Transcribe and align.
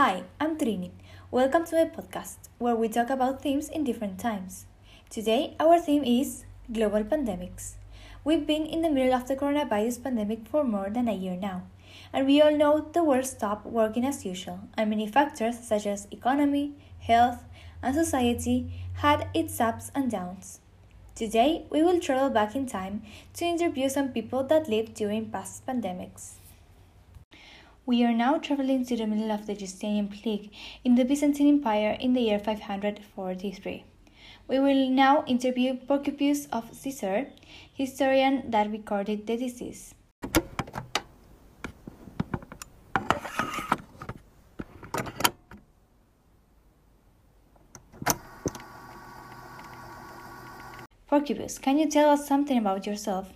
Hi, 0.00 0.22
I'm 0.40 0.56
Trini. 0.56 0.92
Welcome 1.30 1.66
to 1.66 1.76
my 1.76 1.84
podcast, 1.84 2.48
where 2.56 2.74
we 2.74 2.88
talk 2.88 3.10
about 3.10 3.42
themes 3.42 3.68
in 3.68 3.84
different 3.84 4.18
times. 4.18 4.64
Today, 5.10 5.54
our 5.60 5.78
theme 5.78 6.04
is 6.04 6.46
global 6.72 7.04
pandemics. 7.04 7.74
We've 8.24 8.46
been 8.46 8.64
in 8.64 8.80
the 8.80 8.88
middle 8.88 9.12
of 9.12 9.28
the 9.28 9.36
coronavirus 9.36 10.02
pandemic 10.02 10.48
for 10.48 10.64
more 10.64 10.88
than 10.88 11.06
a 11.06 11.12
year 11.12 11.36
now, 11.36 11.64
and 12.14 12.26
we 12.26 12.40
all 12.40 12.56
know 12.56 12.88
the 12.94 13.04
world 13.04 13.26
stopped 13.26 13.66
working 13.66 14.06
as 14.06 14.24
usual, 14.24 14.60
and 14.72 14.88
many 14.88 15.06
factors 15.06 15.58
such 15.58 15.84
as 15.84 16.08
economy, 16.10 16.72
health, 17.00 17.44
and 17.82 17.94
society 17.94 18.72
had 19.04 19.28
its 19.34 19.60
ups 19.60 19.92
and 19.94 20.10
downs. 20.10 20.60
Today, 21.14 21.66
we 21.68 21.82
will 21.82 22.00
travel 22.00 22.30
back 22.30 22.56
in 22.56 22.64
time 22.64 23.02
to 23.34 23.44
interview 23.44 23.90
some 23.90 24.08
people 24.08 24.44
that 24.44 24.66
lived 24.66 24.94
during 24.94 25.26
past 25.26 25.66
pandemics. 25.66 26.39
We 27.86 28.04
are 28.04 28.12
now 28.12 28.38
traveling 28.38 28.84
to 28.86 28.96
the 28.96 29.06
middle 29.06 29.32
of 29.32 29.46
the 29.46 29.54
Justinian 29.54 30.08
plague 30.08 30.50
in 30.84 30.96
the 30.96 31.04
Byzantine 31.04 31.48
Empire 31.48 31.96
in 31.98 32.12
the 32.12 32.20
year 32.20 32.38
543. 32.38 33.84
We 34.48 34.58
will 34.58 34.90
now 34.90 35.24
interview 35.26 35.76
Procopius 35.76 36.46
of 36.52 36.74
Caesar, 36.74 37.28
historian 37.72 38.50
that 38.50 38.70
recorded 38.70 39.26
the 39.26 39.36
disease. 39.36 39.94
Procopius, 51.08 51.58
can 51.58 51.78
you 51.78 51.88
tell 51.88 52.10
us 52.10 52.28
something 52.28 52.58
about 52.58 52.86
yourself? 52.86 53.32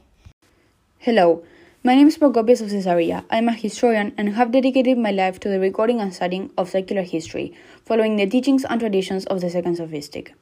Hello, 0.99 1.43
my 1.87 1.95
name 1.95 2.09
is 2.09 2.17
Procopius 2.17 2.63
of 2.63 2.71
Caesarea. 2.71 3.27
I 3.29 3.37
am 3.37 3.47
a 3.47 3.53
historian 3.53 4.15
and 4.17 4.31
have 4.31 4.53
dedicated 4.53 4.97
my 4.97 5.11
life 5.11 5.39
to 5.41 5.51
the 5.51 5.61
recording 5.61 6.01
and 6.01 6.15
studying 6.15 6.51
of 6.57 6.71
secular 6.71 7.03
history, 7.03 7.53
following 7.85 8.17
the 8.17 8.27
teachings 8.27 8.65
and 8.65 8.81
traditions 8.81 9.27
of 9.27 9.43
the 9.43 9.51
Second 9.51 9.77
Sophistic. 9.77 10.33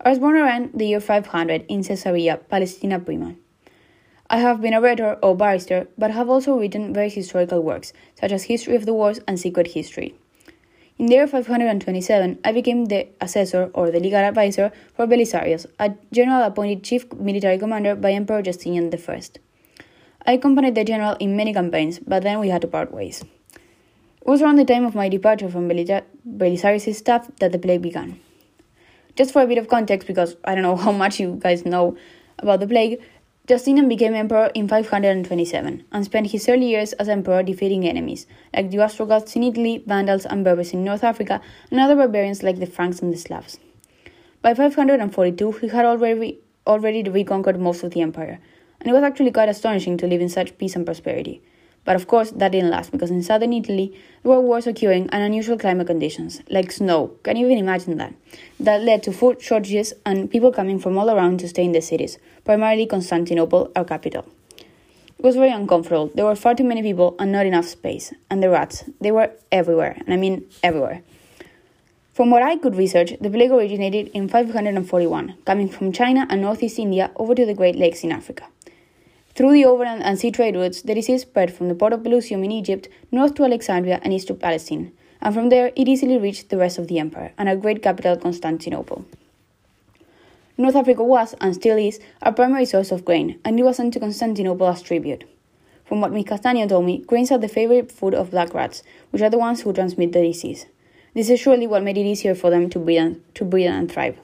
I 0.00 0.10
was 0.10 0.20
born 0.20 0.36
around 0.36 0.70
the 0.74 0.86
year 0.86 1.00
500 1.00 1.64
in 1.68 1.82
Caesarea, 1.82 2.36
Palestina 2.48 3.00
Prima. 3.00 3.34
I 4.30 4.38
have 4.38 4.60
been 4.60 4.72
a 4.72 4.80
writer 4.80 5.14
or 5.20 5.34
barrister, 5.34 5.88
but 5.98 6.12
have 6.12 6.30
also 6.30 6.56
written 6.56 6.94
various 6.94 7.14
historical 7.14 7.60
works, 7.60 7.92
such 8.14 8.30
as 8.30 8.44
History 8.44 8.76
of 8.76 8.86
the 8.86 8.94
Wars 8.94 9.18
and 9.26 9.36
Secret 9.36 9.72
History. 9.72 10.14
In 10.96 11.06
the 11.06 11.14
year 11.14 11.26
527, 11.26 12.38
I 12.44 12.52
became 12.52 12.84
the 12.84 13.08
assessor 13.20 13.72
or 13.74 13.90
the 13.90 13.98
legal 13.98 14.20
advisor 14.20 14.70
for 14.94 15.08
Belisarius, 15.08 15.66
a 15.80 15.96
general 16.12 16.44
appointed 16.44 16.84
chief 16.84 17.12
military 17.14 17.58
commander 17.58 17.96
by 17.96 18.12
Emperor 18.12 18.42
Justinian 18.42 18.94
I. 18.94 19.38
I 20.26 20.32
accompanied 20.32 20.74
the 20.74 20.84
general 20.84 21.16
in 21.20 21.36
many 21.36 21.52
campaigns, 21.54 21.98
but 21.98 22.22
then 22.22 22.40
we 22.40 22.48
had 22.48 22.62
to 22.62 22.68
part 22.68 22.92
ways. 22.92 23.24
It 23.52 24.26
was 24.26 24.42
around 24.42 24.56
the 24.56 24.64
time 24.64 24.84
of 24.84 24.94
my 24.94 25.08
departure 25.08 25.48
from 25.48 25.68
Belisarius' 25.68 26.94
staff 26.94 27.30
that 27.40 27.52
the 27.52 27.58
plague 27.58 27.82
began. 27.82 28.20
Just 29.16 29.32
for 29.32 29.42
a 29.42 29.46
bit 29.46 29.58
of 29.58 29.68
context, 29.68 30.06
because 30.06 30.36
I 30.44 30.54
don't 30.54 30.62
know 30.62 30.76
how 30.86 30.92
much 30.92 31.18
you 31.18 31.38
guys 31.40 31.64
know 31.64 31.96
about 32.38 32.60
the 32.60 32.66
plague, 32.66 33.00
Justinian 33.48 33.88
became 33.88 34.12
emperor 34.12 34.50
in 34.54 34.68
527 34.68 35.84
and 35.90 36.04
spent 36.04 36.32
his 36.32 36.46
early 36.50 36.66
years 36.66 36.92
as 36.94 37.08
emperor 37.08 37.42
defeating 37.42 37.88
enemies 37.88 38.26
like 38.54 38.70
the 38.70 38.78
Ostrogoths 38.78 39.34
in 39.36 39.42
Italy, 39.42 39.82
Vandals 39.86 40.26
and 40.26 40.44
Berbers 40.44 40.74
in 40.74 40.84
North 40.84 41.02
Africa, 41.02 41.40
and 41.70 41.80
other 41.80 41.96
barbarians 41.96 42.42
like 42.42 42.60
the 42.60 42.66
Franks 42.66 43.00
and 43.00 43.10
the 43.10 43.16
Slavs. 43.16 43.58
By 44.42 44.52
542, 44.52 45.52
he 45.52 45.68
had 45.68 45.86
already, 45.86 46.40
already 46.66 47.02
reconquered 47.08 47.58
most 47.58 47.82
of 47.82 47.92
the 47.92 48.02
empire, 48.02 48.38
and 48.80 48.88
it 48.88 48.92
was 48.92 49.02
actually 49.02 49.30
quite 49.30 49.48
astonishing 49.48 49.96
to 49.98 50.06
live 50.06 50.20
in 50.20 50.28
such 50.28 50.56
peace 50.58 50.76
and 50.76 50.86
prosperity. 50.86 51.40
But 51.84 51.96
of 51.96 52.06
course, 52.06 52.32
that 52.32 52.52
didn't 52.52 52.70
last 52.70 52.92
because 52.92 53.10
in 53.10 53.22
southern 53.22 53.52
Italy 53.52 53.98
there 54.22 54.32
were 54.32 54.40
wars 54.40 54.66
occurring 54.66 55.08
and 55.10 55.22
unusual 55.22 55.56
climate 55.56 55.86
conditions, 55.86 56.42
like 56.50 56.70
snow. 56.70 57.12
Can 57.22 57.36
you 57.36 57.46
even 57.46 57.58
imagine 57.58 57.96
that? 57.96 58.14
That 58.60 58.82
led 58.82 59.02
to 59.04 59.12
food 59.12 59.40
shortages 59.40 59.94
and 60.04 60.30
people 60.30 60.52
coming 60.52 60.78
from 60.78 60.98
all 60.98 61.08
around 61.08 61.40
to 61.40 61.48
stay 61.48 61.64
in 61.64 61.72
the 61.72 61.80
cities, 61.80 62.18
primarily 62.44 62.84
Constantinople, 62.84 63.72
our 63.74 63.86
capital. 63.86 64.26
It 65.18 65.24
was 65.24 65.34
very 65.34 65.50
uncomfortable. 65.50 66.12
There 66.14 66.26
were 66.26 66.36
far 66.36 66.54
too 66.54 66.62
many 66.62 66.82
people 66.82 67.16
and 67.18 67.32
not 67.32 67.46
enough 67.46 67.66
space. 67.66 68.12
And 68.30 68.42
the 68.42 68.50
rats, 68.50 68.84
they 69.00 69.10
were 69.10 69.32
everywhere, 69.50 69.96
and 69.98 70.12
I 70.12 70.16
mean 70.16 70.44
everywhere. 70.62 71.02
From 72.12 72.30
what 72.30 72.42
I 72.42 72.56
could 72.56 72.76
research, 72.76 73.14
the 73.20 73.30
plague 73.30 73.50
originated 73.50 74.08
in 74.08 74.28
541, 74.28 75.36
coming 75.44 75.68
from 75.68 75.92
China 75.92 76.26
and 76.28 76.42
northeast 76.42 76.78
India 76.78 77.10
over 77.16 77.34
to 77.34 77.46
the 77.46 77.54
Great 77.54 77.76
Lakes 77.76 78.04
in 78.04 78.12
Africa. 78.12 78.44
Through 79.38 79.52
the 79.52 79.66
overland 79.66 80.02
and 80.02 80.18
sea 80.18 80.32
trade 80.32 80.56
routes, 80.56 80.82
the 80.82 80.96
disease 80.96 81.22
spread 81.22 81.54
from 81.54 81.68
the 81.68 81.74
port 81.76 81.92
of 81.92 82.02
Pelusium 82.02 82.44
in 82.44 82.50
Egypt 82.50 82.88
north 83.12 83.36
to 83.36 83.44
Alexandria 83.44 84.00
and 84.02 84.12
east 84.12 84.26
to 84.26 84.34
Palestine, 84.34 84.90
and 85.22 85.32
from 85.32 85.48
there 85.48 85.70
it 85.76 85.86
easily 85.86 86.18
reached 86.18 86.48
the 86.48 86.56
rest 86.56 86.76
of 86.76 86.88
the 86.88 86.98
empire 86.98 87.32
and 87.38 87.48
our 87.48 87.54
great 87.54 87.80
capital 87.80 88.16
Constantinople. 88.16 89.04
North 90.56 90.74
Africa 90.74 91.04
was, 91.04 91.36
and 91.40 91.54
still 91.54 91.78
is, 91.78 92.00
our 92.20 92.32
primary 92.32 92.64
source 92.64 92.90
of 92.90 93.04
grain, 93.04 93.38
and 93.44 93.60
it 93.60 93.62
was 93.62 93.76
sent 93.76 93.92
to 93.92 94.00
Constantinople 94.00 94.66
as 94.66 94.82
tribute. 94.82 95.22
From 95.84 96.00
what 96.00 96.10
Miss 96.10 96.24
Castaño 96.24 96.68
told 96.68 96.86
me, 96.86 97.04
grains 97.06 97.30
are 97.30 97.38
the 97.38 97.46
favorite 97.46 97.92
food 97.92 98.14
of 98.14 98.32
black 98.32 98.52
rats, 98.54 98.82
which 99.12 99.22
are 99.22 99.30
the 99.30 99.38
ones 99.38 99.60
who 99.60 99.72
transmit 99.72 100.10
the 100.10 100.22
disease. 100.22 100.66
This 101.14 101.30
is 101.30 101.38
surely 101.38 101.68
what 101.68 101.84
made 101.84 101.96
it 101.96 102.06
easier 102.06 102.34
for 102.34 102.50
them 102.50 102.68
to 102.70 102.80
breed 102.80 102.98
and, 102.98 103.34
to 103.36 103.44
breed 103.44 103.68
and 103.68 103.88
thrive. 103.88 104.18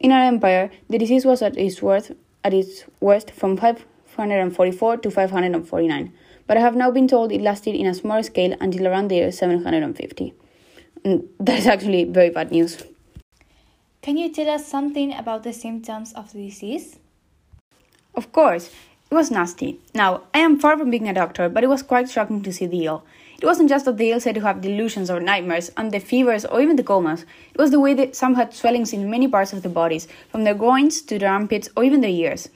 In 0.00 0.12
our 0.12 0.22
empire, 0.22 0.70
the 0.88 0.96
disease 0.96 1.26
was 1.26 1.42
at 1.42 1.58
its 1.58 1.82
worst, 1.82 2.12
at 2.42 2.54
its 2.54 2.84
worst 3.00 3.30
from 3.30 3.58
5 3.58 3.84
544 4.14 4.98
to 4.98 5.10
549, 5.10 6.12
but 6.46 6.56
I 6.56 6.60
have 6.60 6.76
now 6.76 6.90
been 6.90 7.08
told 7.08 7.32
it 7.32 7.40
lasted 7.40 7.74
in 7.74 7.86
a 7.86 7.94
smaller 7.94 8.22
scale 8.22 8.56
until 8.60 8.86
around 8.86 9.08
the 9.08 9.16
year 9.16 9.32
750. 9.32 10.32
Mm, 10.32 10.34
and 11.04 11.28
that 11.40 11.58
is 11.58 11.66
actually 11.66 12.04
very 12.04 12.30
bad 12.30 12.50
news. 12.50 12.82
Can 14.02 14.16
you 14.16 14.32
tell 14.32 14.50
us 14.50 14.66
something 14.66 15.14
about 15.14 15.42
the 15.42 15.52
symptoms 15.52 16.12
of 16.12 16.32
the 16.32 16.46
disease? 16.46 16.98
Of 18.14 18.32
course, 18.32 18.70
it 19.10 19.14
was 19.14 19.30
nasty. 19.30 19.80
Now, 19.94 20.22
I 20.34 20.38
am 20.40 20.58
far 20.58 20.76
from 20.78 20.90
being 20.90 21.08
a 21.08 21.14
doctor, 21.14 21.48
but 21.48 21.64
it 21.64 21.68
was 21.68 21.82
quite 21.82 22.10
shocking 22.10 22.42
to 22.42 22.52
see 22.52 22.66
the 22.66 22.84
ill. 22.84 23.04
It 23.40 23.46
wasn't 23.46 23.68
just 23.68 23.84
that 23.86 23.96
the 23.96 24.10
ill 24.10 24.20
said 24.20 24.34
to 24.36 24.40
have 24.42 24.60
delusions 24.60 25.10
or 25.10 25.20
nightmares, 25.20 25.70
and 25.76 25.90
the 25.90 26.00
fevers, 26.00 26.44
or 26.44 26.60
even 26.60 26.76
the 26.76 26.82
comas. 26.82 27.22
It 27.52 27.58
was 27.58 27.70
the 27.70 27.80
way 27.80 27.94
that 27.94 28.14
some 28.14 28.34
had 28.34 28.54
swellings 28.54 28.92
in 28.92 29.10
many 29.10 29.26
parts 29.26 29.52
of 29.52 29.62
their 29.62 29.72
bodies, 29.72 30.06
from 30.28 30.44
their 30.44 30.54
groins 30.54 31.02
to 31.02 31.18
their 31.18 31.30
armpits 31.30 31.68
or 31.76 31.84
even 31.84 32.00
their 32.00 32.10
ears. 32.10 32.48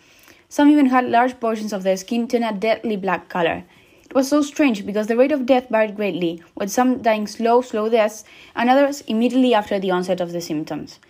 Some 0.50 0.70
even 0.70 0.86
had 0.86 1.10
large 1.10 1.38
portions 1.40 1.74
of 1.74 1.82
their 1.82 1.98
skin 1.98 2.26
turn 2.26 2.42
a 2.42 2.52
deadly 2.52 2.96
black 2.96 3.28
color. 3.28 3.64
It 4.04 4.14
was 4.14 4.28
so 4.28 4.40
strange 4.40 4.86
because 4.86 5.06
the 5.06 5.16
rate 5.16 5.30
of 5.30 5.44
death 5.44 5.68
varied 5.68 5.94
greatly, 5.94 6.42
with 6.54 6.70
some 6.70 7.02
dying 7.02 7.26
slow, 7.26 7.60
slow 7.60 7.90
deaths, 7.90 8.24
and 8.56 8.70
others 8.70 9.02
immediately 9.02 9.52
after 9.52 9.78
the 9.78 9.90
onset 9.90 10.22
of 10.22 10.32
the 10.32 10.40
symptoms. 10.40 11.00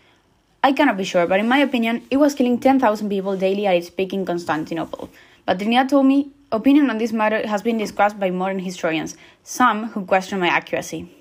I 0.64 0.72
cannot 0.72 0.96
be 0.96 1.04
sure, 1.04 1.24
but 1.28 1.38
in 1.38 1.46
my 1.46 1.58
opinion, 1.58 2.02
it 2.10 2.16
was 2.16 2.34
killing 2.34 2.58
10,000 2.58 3.08
people 3.08 3.36
daily 3.36 3.64
at 3.68 3.76
its 3.76 3.90
peak 3.90 4.12
in 4.12 4.26
Constantinople. 4.26 5.08
But 5.46 5.60
Trinidad 5.60 5.88
told 5.88 6.06
me 6.06 6.32
opinion 6.50 6.90
on 6.90 6.98
this 6.98 7.12
matter 7.12 7.46
has 7.46 7.62
been 7.62 7.78
discussed 7.78 8.18
by 8.18 8.30
modern 8.30 8.58
historians, 8.58 9.16
some 9.44 9.90
who 9.90 10.04
question 10.04 10.40
my 10.40 10.48
accuracy. 10.48 11.14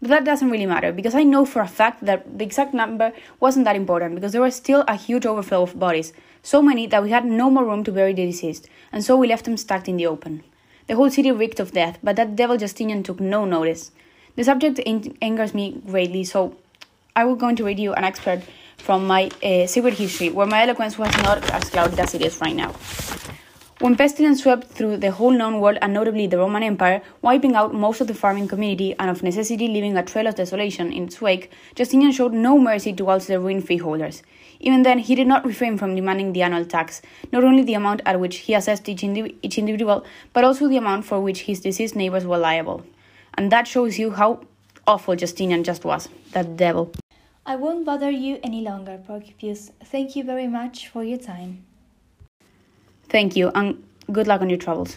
But 0.00 0.10
that 0.10 0.24
doesn't 0.24 0.50
really 0.50 0.66
matter 0.66 0.92
because 0.92 1.14
I 1.14 1.24
know 1.24 1.44
for 1.44 1.62
a 1.62 1.66
fact 1.66 2.04
that 2.04 2.38
the 2.38 2.44
exact 2.44 2.74
number 2.74 3.12
wasn't 3.40 3.64
that 3.64 3.76
important 3.76 4.14
because 4.14 4.32
there 4.32 4.42
was 4.42 4.54
still 4.54 4.84
a 4.86 4.94
huge 4.94 5.26
overflow 5.26 5.62
of 5.62 5.78
bodies, 5.78 6.12
so 6.46 6.62
many 6.62 6.86
that 6.86 7.02
we 7.02 7.10
had 7.10 7.24
no 7.24 7.50
more 7.50 7.64
room 7.64 7.82
to 7.82 7.90
bury 7.90 8.12
the 8.12 8.24
deceased, 8.24 8.68
and 8.92 9.02
so 9.02 9.16
we 9.16 9.26
left 9.26 9.46
them 9.46 9.56
stacked 9.56 9.88
in 9.88 9.96
the 9.96 10.06
open. 10.06 10.44
The 10.86 10.94
whole 10.94 11.10
city 11.10 11.32
reeked 11.32 11.58
of 11.58 11.72
death, 11.72 11.98
but 12.04 12.14
that 12.14 12.36
devil 12.36 12.56
Justinian 12.56 13.02
took 13.02 13.18
no 13.18 13.44
notice. 13.44 13.90
The 14.36 14.44
subject 14.44 14.78
angers 15.20 15.54
me 15.54 15.82
greatly, 15.84 16.22
so 16.22 16.56
I 17.16 17.24
will 17.24 17.34
go 17.34 17.52
to 17.52 17.64
read 17.64 17.80
you 17.80 17.94
an 17.94 18.04
excerpt 18.04 18.44
from 18.78 19.08
my 19.08 19.28
uh, 19.42 19.66
secret 19.66 19.94
history, 19.94 20.30
where 20.30 20.46
my 20.46 20.62
eloquence 20.62 20.96
was 20.96 21.12
not 21.24 21.50
as 21.50 21.68
clouded 21.68 21.98
as 21.98 22.14
it 22.14 22.22
is 22.22 22.40
right 22.40 22.54
now. 22.54 22.76
When 23.80 23.96
pestilence 23.96 24.44
swept 24.44 24.68
through 24.68 24.98
the 24.98 25.10
whole 25.10 25.32
known 25.32 25.60
world 25.60 25.78
and 25.82 25.92
notably 25.92 26.28
the 26.28 26.38
Roman 26.38 26.62
Empire, 26.62 27.02
wiping 27.22 27.56
out 27.56 27.74
most 27.74 28.00
of 28.00 28.06
the 28.06 28.14
farming 28.14 28.46
community 28.46 28.94
and 29.00 29.10
of 29.10 29.24
necessity 29.24 29.66
leaving 29.66 29.96
a 29.96 30.04
trail 30.04 30.28
of 30.28 30.36
desolation 30.36 30.92
in 30.92 31.04
its 31.04 31.20
wake, 31.20 31.50
Justinian 31.74 32.12
showed 32.12 32.32
no 32.32 32.56
mercy 32.56 32.92
towards 32.92 33.26
the 33.26 33.40
ruined 33.40 33.66
freeholders. 33.66 34.22
Even 34.60 34.82
then, 34.82 34.98
he 34.98 35.14
did 35.14 35.26
not 35.26 35.44
refrain 35.44 35.76
from 35.76 35.94
demanding 35.94 36.32
the 36.32 36.42
annual 36.42 36.64
tax, 36.64 37.02
not 37.32 37.44
only 37.44 37.62
the 37.62 37.74
amount 37.74 38.02
at 38.06 38.18
which 38.18 38.36
he 38.38 38.54
assessed 38.54 38.88
each, 38.88 39.02
indiv- 39.02 39.34
each 39.42 39.58
individual, 39.58 40.04
but 40.32 40.44
also 40.44 40.68
the 40.68 40.76
amount 40.76 41.04
for 41.04 41.20
which 41.20 41.42
his 41.42 41.60
deceased 41.60 41.96
neighbors 41.96 42.26
were 42.26 42.38
liable. 42.38 42.84
And 43.34 43.52
that 43.52 43.66
shows 43.66 43.98
you 43.98 44.12
how 44.12 44.40
awful 44.86 45.16
Justinian 45.16 45.64
just 45.64 45.84
was, 45.84 46.08
that 46.32 46.56
devil. 46.56 46.92
I 47.44 47.56
won't 47.56 47.84
bother 47.84 48.10
you 48.10 48.40
any 48.42 48.62
longer, 48.62 48.98
Procopius. 49.06 49.70
Thank 49.84 50.16
you 50.16 50.24
very 50.24 50.48
much 50.48 50.88
for 50.88 51.04
your 51.04 51.18
time. 51.18 51.64
Thank 53.08 53.36
you, 53.36 53.50
and 53.54 53.84
good 54.10 54.26
luck 54.26 54.40
on 54.40 54.50
your 54.50 54.58
travels. 54.58 54.96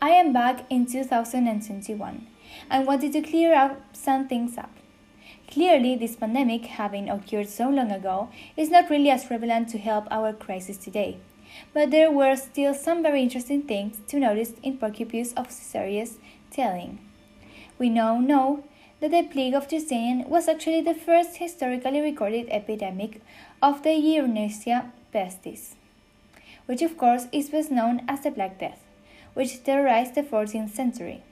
I 0.00 0.10
am 0.10 0.32
back 0.32 0.66
in 0.70 0.86
2021 0.86 2.33
and 2.70 2.86
wanted 2.86 3.12
to 3.12 3.22
clear 3.22 3.54
up 3.54 3.80
some 3.92 4.28
things 4.28 4.58
up. 4.58 4.70
Clearly, 5.50 5.96
this 5.96 6.16
pandemic, 6.16 6.66
having 6.66 7.08
occurred 7.08 7.48
so 7.48 7.68
long 7.68 7.90
ago, 7.90 8.30
is 8.56 8.70
not 8.70 8.90
really 8.90 9.10
as 9.10 9.30
relevant 9.30 9.68
to 9.70 9.78
help 9.78 10.06
our 10.10 10.32
crisis 10.32 10.76
today. 10.76 11.18
but 11.72 11.90
there 11.90 12.10
were 12.10 12.36
still 12.36 12.74
some 12.74 13.02
very 13.02 13.22
interesting 13.22 13.62
things 13.62 14.00
to 14.08 14.18
notice 14.18 14.52
in 14.62 14.78
Porcipius 14.78 15.32
of 15.34 15.48
Caesarea's 15.48 16.18
telling. 16.50 16.98
We 17.78 17.90
now 17.90 18.18
know 18.18 18.64
that 19.00 19.10
the 19.10 19.22
plague 19.22 19.54
of 19.54 19.68
Justinian 19.68 20.28
was 20.28 20.48
actually 20.48 20.80
the 20.80 20.94
first 20.94 21.36
historically 21.36 22.00
recorded 22.00 22.48
epidemic 22.48 23.20
of 23.62 23.82
the 23.82 23.90
Yersinia 23.90 24.90
pestis, 25.12 25.74
which 26.66 26.82
of 26.82 26.96
course 26.96 27.26
is 27.32 27.50
best 27.50 27.70
known 27.70 28.02
as 28.08 28.20
the 28.22 28.30
Black 28.30 28.58
Death, 28.58 28.80
which 29.34 29.62
terrorized 29.64 30.14
the 30.14 30.22
14th 30.22 30.70
century. 30.70 31.22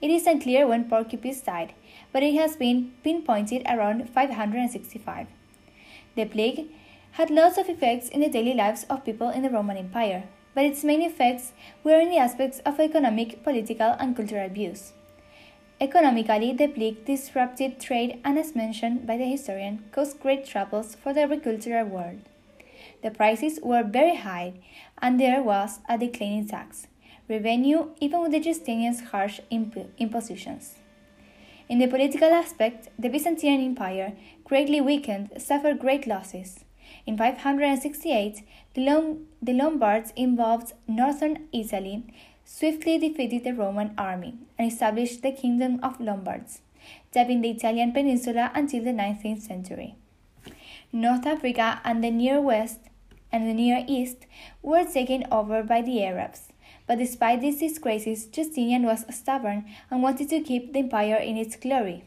It 0.00 0.10
is 0.10 0.28
unclear 0.28 0.66
when 0.66 0.88
Porcipius 0.88 1.40
died, 1.40 1.74
but 2.12 2.22
it 2.22 2.34
has 2.34 2.54
been 2.54 2.92
pinpointed 3.02 3.62
around 3.66 4.08
565. 4.08 5.26
The 6.14 6.24
plague 6.24 6.66
had 7.12 7.30
lots 7.30 7.58
of 7.58 7.68
effects 7.68 8.08
in 8.08 8.20
the 8.20 8.28
daily 8.28 8.54
lives 8.54 8.84
of 8.88 9.04
people 9.04 9.30
in 9.30 9.42
the 9.42 9.50
Roman 9.50 9.76
Empire, 9.76 10.24
but 10.54 10.64
its 10.64 10.84
main 10.84 11.02
effects 11.02 11.52
were 11.82 11.98
in 11.98 12.10
the 12.10 12.18
aspects 12.18 12.60
of 12.60 12.78
economic, 12.78 13.42
political, 13.42 13.96
and 13.98 14.14
cultural 14.14 14.48
views. 14.48 14.92
Economically, 15.80 16.52
the 16.52 16.68
plague 16.68 17.04
disrupted 17.04 17.80
trade 17.80 18.20
and, 18.24 18.38
as 18.38 18.54
mentioned 18.54 19.04
by 19.04 19.16
the 19.16 19.24
historian, 19.24 19.84
caused 19.90 20.20
great 20.20 20.44
troubles 20.44 20.94
for 20.94 21.12
the 21.12 21.22
agricultural 21.22 21.86
world. 21.86 22.20
The 23.02 23.10
prices 23.10 23.58
were 23.62 23.82
very 23.82 24.16
high, 24.16 24.54
and 25.02 25.18
there 25.18 25.42
was 25.42 25.80
a 25.88 25.98
declining 25.98 26.46
tax 26.46 26.86
revenue 27.28 27.88
even 28.00 28.20
with 28.20 28.32
the 28.32 28.40
Justinian's 28.40 29.10
harsh 29.10 29.40
imp- 29.50 29.92
impositions. 29.98 30.76
In 31.68 31.78
the 31.78 31.86
political 31.86 32.32
aspect, 32.32 32.88
the 32.98 33.10
Byzantine 33.10 33.60
Empire, 33.60 34.14
greatly 34.44 34.80
weakened, 34.80 35.30
suffered 35.36 35.78
great 35.78 36.06
losses. 36.06 36.64
In 37.06 37.18
568, 37.18 38.42
the, 38.74 38.84
Lom- 38.84 39.26
the 39.42 39.52
Lombards 39.52 40.12
involved 40.16 40.72
northern 40.86 41.46
Italy 41.52 42.04
swiftly 42.44 42.96
defeated 42.96 43.44
the 43.44 43.52
Roman 43.52 43.92
army 43.98 44.34
and 44.58 44.72
established 44.72 45.22
the 45.22 45.32
Kingdom 45.32 45.78
of 45.82 46.00
Lombards, 46.00 46.62
tapping 47.12 47.42
the 47.42 47.50
Italian 47.50 47.92
peninsula 47.92 48.50
until 48.54 48.82
the 48.82 48.90
19th 48.90 49.42
century. 49.42 49.96
North 50.90 51.26
Africa 51.26 51.82
and 51.84 52.02
the 52.02 52.10
Near 52.10 52.40
West 52.40 52.80
and 53.30 53.46
the 53.46 53.52
Near 53.52 53.84
East 53.86 54.24
were 54.62 54.84
taken 54.84 55.26
over 55.30 55.62
by 55.62 55.82
the 55.82 56.02
Arabs, 56.02 56.47
but 56.88 56.98
despite 56.98 57.42
these 57.42 57.60
disgraces, 57.60 58.26
Justinian 58.26 58.84
was 58.84 59.04
stubborn 59.14 59.66
and 59.90 60.02
wanted 60.02 60.30
to 60.30 60.40
keep 60.40 60.72
the 60.72 60.78
empire 60.80 61.16
in 61.16 61.36
its 61.36 61.54
glory. 61.54 62.02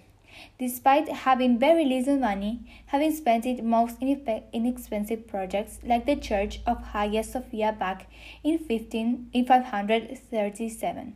Despite 0.58 1.08
having 1.10 1.60
very 1.60 1.86
little 1.86 2.18
money, 2.18 2.62
having 2.88 3.14
spent 3.16 3.46
it 3.46 3.64
most 3.64 4.02
in 4.02 4.42
inexpensive 4.52 5.28
projects 5.28 5.80
like 5.84 6.08
the 6.08 6.16
Church 6.16 6.62
of 6.66 6.84
Hagia 6.94 7.24
Sophia 7.24 7.76
back 7.78 8.10
in, 8.44 8.58
15, 8.58 9.30
in 9.34 9.46
537, 9.46 11.14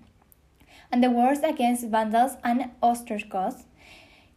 and 0.91 1.03
the 1.03 1.09
wars 1.09 1.39
against 1.39 1.88
Vandals 1.88 2.33
and 2.44 2.69
Ostrogoths, 2.83 3.65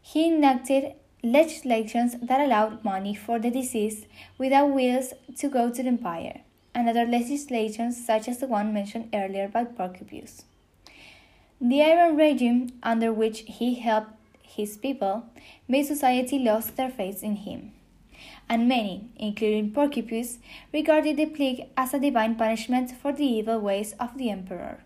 he 0.01 0.29
enacted 0.29 0.95
legislations 1.23 2.17
that 2.23 2.41
allowed 2.41 2.83
money 2.83 3.15
for 3.15 3.39
the 3.39 3.51
deceased 3.51 4.07
without 4.39 4.73
wills 4.73 5.13
to 5.37 5.49
go 5.49 5.69
to 5.71 5.83
the 5.83 5.89
empire, 5.89 6.41
and 6.75 6.89
other 6.89 7.07
legislations 7.07 8.05
such 8.05 8.29
as 8.29 8.39
the 8.39 8.47
one 8.47 8.73
mentioned 8.73 9.09
earlier 9.13 9.49
by 9.49 9.65
Porcipius. 9.65 10.45
The 11.61 11.83
Iron 11.83 12.17
regime 12.17 12.71
under 12.83 13.13
which 13.13 13.41
he 13.47 13.75
helped 13.75 14.13
his 14.59 14.77
people, 14.77 15.25
made 15.69 15.87
society 15.87 16.39
lose 16.39 16.67
their 16.67 16.91
faith 16.91 17.23
in 17.23 17.37
him. 17.37 17.73
And 18.49 18.69
many, 18.69 19.11
including 19.17 19.73
Porcipius, 19.73 20.39
regarded 20.73 21.17
the 21.17 21.27
plague 21.27 21.67
as 21.77 21.95
a 21.95 22.01
divine 22.01 22.35
punishment 22.35 22.91
for 22.91 23.13
the 23.13 23.25
evil 23.25 23.61
ways 23.61 23.95
of 24.01 24.19
the 24.19 24.31
emperor. 24.31 24.81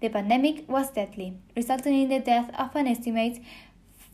The 0.00 0.08
pandemic 0.08 0.68
was 0.68 0.90
deadly, 0.90 1.34
resulting 1.54 2.00
in 2.00 2.08
the 2.08 2.20
death 2.20 2.50
of 2.58 2.74
an 2.74 2.86
estimated 2.86 3.44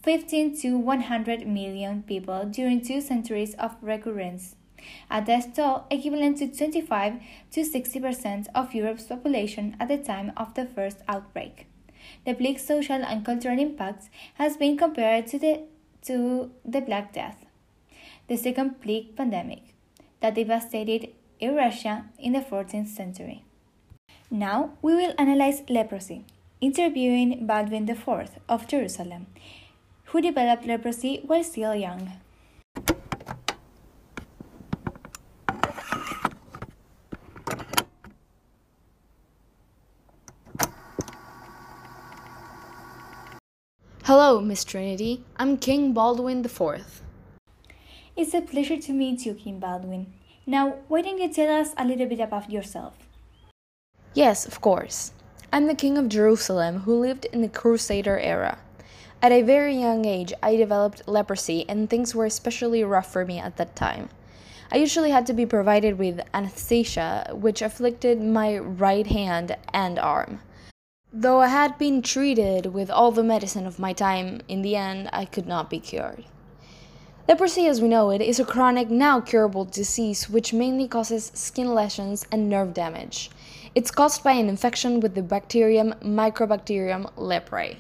15 0.03 0.57
to 0.63 0.79
100 0.79 1.47
million 1.47 2.03
people 2.03 2.47
during 2.47 2.81
two 2.81 3.01
centuries 3.01 3.55
of 3.55 3.77
recurrence, 3.81 4.57
a 5.11 5.23
death 5.23 5.55
toll 5.55 5.87
equivalent 5.91 6.39
to 6.39 6.49
25 6.49 7.21
to 7.53 7.65
60 7.65 8.01
percent 8.01 8.49
of 8.55 8.75
Europe's 8.75 9.05
population 9.05 9.77
at 9.81 9.89
the 9.89 9.99
time 9.99 10.33
of 10.37 10.55
the 10.55 10.67
first 10.67 10.99
outbreak 11.09 11.67
the 12.25 12.35
plague's 12.35 12.65
social 12.65 13.03
and 13.05 13.25
cultural 13.25 13.59
impact 13.59 14.09
has 14.35 14.57
been 14.57 14.77
compared 14.77 15.27
to 15.29 15.39
the, 15.39 15.63
to 16.03 16.51
the 16.65 16.81
Black 16.81 17.13
Death, 17.13 17.45
the 18.29 18.37
second 18.37 18.81
plague 18.81 19.17
pandemic 19.17 19.75
that 20.21 20.35
devastated 20.35 21.11
Eurasia 21.41 22.07
in 22.19 22.33
the 22.33 22.41
14th 22.41 22.89
century. 22.89 23.45
Now 24.31 24.73
we 24.83 24.95
will 24.95 25.15
analyze 25.19 25.63
leprosy, 25.69 26.25
interviewing 26.61 27.47
Baldwin 27.47 27.89
IV 27.89 28.31
of 28.49 28.67
Jerusalem, 28.67 29.27
who 30.07 30.21
developed 30.21 30.67
leprosy 30.67 31.23
while 31.27 31.45
still 31.45 31.75
young. 31.75 32.13
Hello, 44.09 44.41
Miss 44.41 44.65
Trinity. 44.65 45.23
I'm 45.37 45.59
King 45.59 45.93
Baldwin 45.93 46.43
IV. 46.43 47.03
It's 48.17 48.33
a 48.33 48.41
pleasure 48.41 48.79
to 48.79 48.93
meet 48.95 49.27
you, 49.27 49.35
King 49.35 49.59
Baldwin. 49.59 50.15
Now, 50.47 50.77
why 50.89 51.03
don't 51.03 51.19
you 51.19 51.31
tell 51.31 51.55
us 51.61 51.75
a 51.77 51.85
little 51.85 52.07
bit 52.07 52.21
about 52.21 52.51
yourself? 52.51 52.95
Yes, 54.15 54.47
of 54.47 54.63
course. 54.63 55.13
I'm 55.53 55.67
the 55.67 55.75
King 55.75 55.99
of 55.99 56.09
Jerusalem 56.09 56.79
who 56.87 56.99
lived 56.99 57.27
in 57.27 57.43
the 57.43 57.51
Crusader 57.51 58.19
era. 58.19 58.57
At 59.21 59.33
a 59.33 59.43
very 59.43 59.77
young 59.77 60.07
age, 60.07 60.33
I 60.43 60.57
developed 60.57 61.07
leprosy, 61.07 61.69
and 61.69 61.91
things 61.91 62.15
were 62.15 62.25
especially 62.25 62.83
rough 62.83 63.13
for 63.13 63.27
me 63.27 63.39
at 63.39 63.59
that 63.59 63.77
time. 63.77 64.09
I 64.73 64.79
usually 64.79 65.11
had 65.11 65.27
to 65.27 65.35
be 65.35 65.45
provided 65.45 65.99
with 65.99 66.27
anesthesia, 66.33 67.33
which 67.35 67.61
afflicted 67.61 68.23
my 68.23 68.57
right 68.57 69.07
hand 69.07 69.55
and 69.75 69.99
arm. 69.99 70.41
Though 71.13 71.41
I 71.41 71.49
had 71.49 71.79
been 71.79 72.03
treated 72.03 72.75
with 72.75 72.91
all 72.91 73.13
the 73.13 73.25
medicine 73.25 73.67
of 73.67 73.79
my 73.79 73.95
time, 73.95 74.43
in 74.47 74.61
the 74.61 74.77
end 74.77 75.09
I 75.11 75.25
could 75.25 75.47
not 75.47 75.71
be 75.71 75.81
cured. 75.81 76.27
Leprosy, 77.27 77.67
as 77.67 77.81
we 77.81 77.89
know 77.89 78.11
it, 78.11 78.21
is 78.21 78.39
a 78.39 78.45
chronic, 78.45 78.91
now 78.91 79.19
curable 79.19 79.65
disease 79.65 80.29
which 80.29 80.53
mainly 80.53 80.87
causes 80.87 81.33
skin 81.33 81.75
lesions 81.75 82.27
and 82.31 82.51
nerve 82.51 82.75
damage. 82.75 83.31
It's 83.75 83.91
caused 83.91 84.23
by 84.23 84.33
an 84.33 84.51
infection 84.51 85.01
with 85.01 85.15
the 85.15 85.23
bacterium 85.23 85.95
Mycobacterium 86.03 87.11
leprae. 87.17 87.79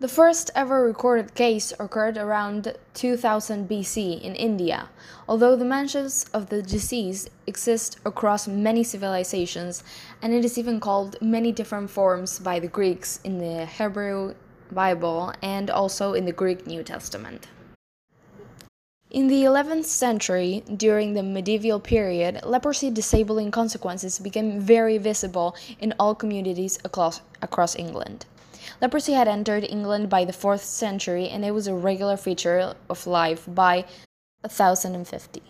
The 0.00 0.06
first 0.06 0.52
ever 0.54 0.84
recorded 0.84 1.34
case 1.34 1.72
occurred 1.80 2.16
around 2.16 2.76
2000 2.94 3.68
BC 3.68 4.22
in 4.22 4.36
India, 4.36 4.90
although 5.28 5.56
the 5.56 5.64
mentions 5.64 6.24
of 6.32 6.50
the 6.50 6.62
disease 6.62 7.28
exist 7.48 7.98
across 8.06 8.46
many 8.46 8.84
civilizations, 8.84 9.82
and 10.22 10.32
it 10.32 10.44
is 10.44 10.56
even 10.56 10.78
called 10.78 11.20
many 11.20 11.50
different 11.50 11.90
forms 11.90 12.38
by 12.38 12.60
the 12.60 12.68
Greeks 12.68 13.18
in 13.24 13.38
the 13.38 13.66
Hebrew 13.66 14.34
Bible 14.70 15.32
and 15.42 15.68
also 15.68 16.12
in 16.12 16.26
the 16.26 16.32
Greek 16.32 16.64
New 16.64 16.84
Testament. 16.84 17.48
In 19.10 19.26
the 19.26 19.42
11th 19.42 19.86
century, 19.86 20.62
during 20.76 21.14
the 21.14 21.24
medieval 21.24 21.80
period, 21.80 22.44
leprosy 22.44 22.88
disabling 22.88 23.50
consequences 23.50 24.20
became 24.20 24.60
very 24.60 24.96
visible 24.96 25.56
in 25.80 25.92
all 25.98 26.14
communities 26.14 26.78
across, 26.84 27.20
across 27.42 27.74
England. 27.74 28.26
Leprosy 28.80 29.12
had 29.12 29.28
entered 29.28 29.64
England 29.64 30.08
by 30.08 30.24
the 30.24 30.32
4th 30.32 30.60
century 30.62 31.28
and 31.28 31.44
it 31.44 31.52
was 31.52 31.66
a 31.66 31.74
regular 31.74 32.16
feature 32.16 32.74
of 32.88 33.06
life 33.06 33.44
by 33.46 33.84
1050. 34.42 35.42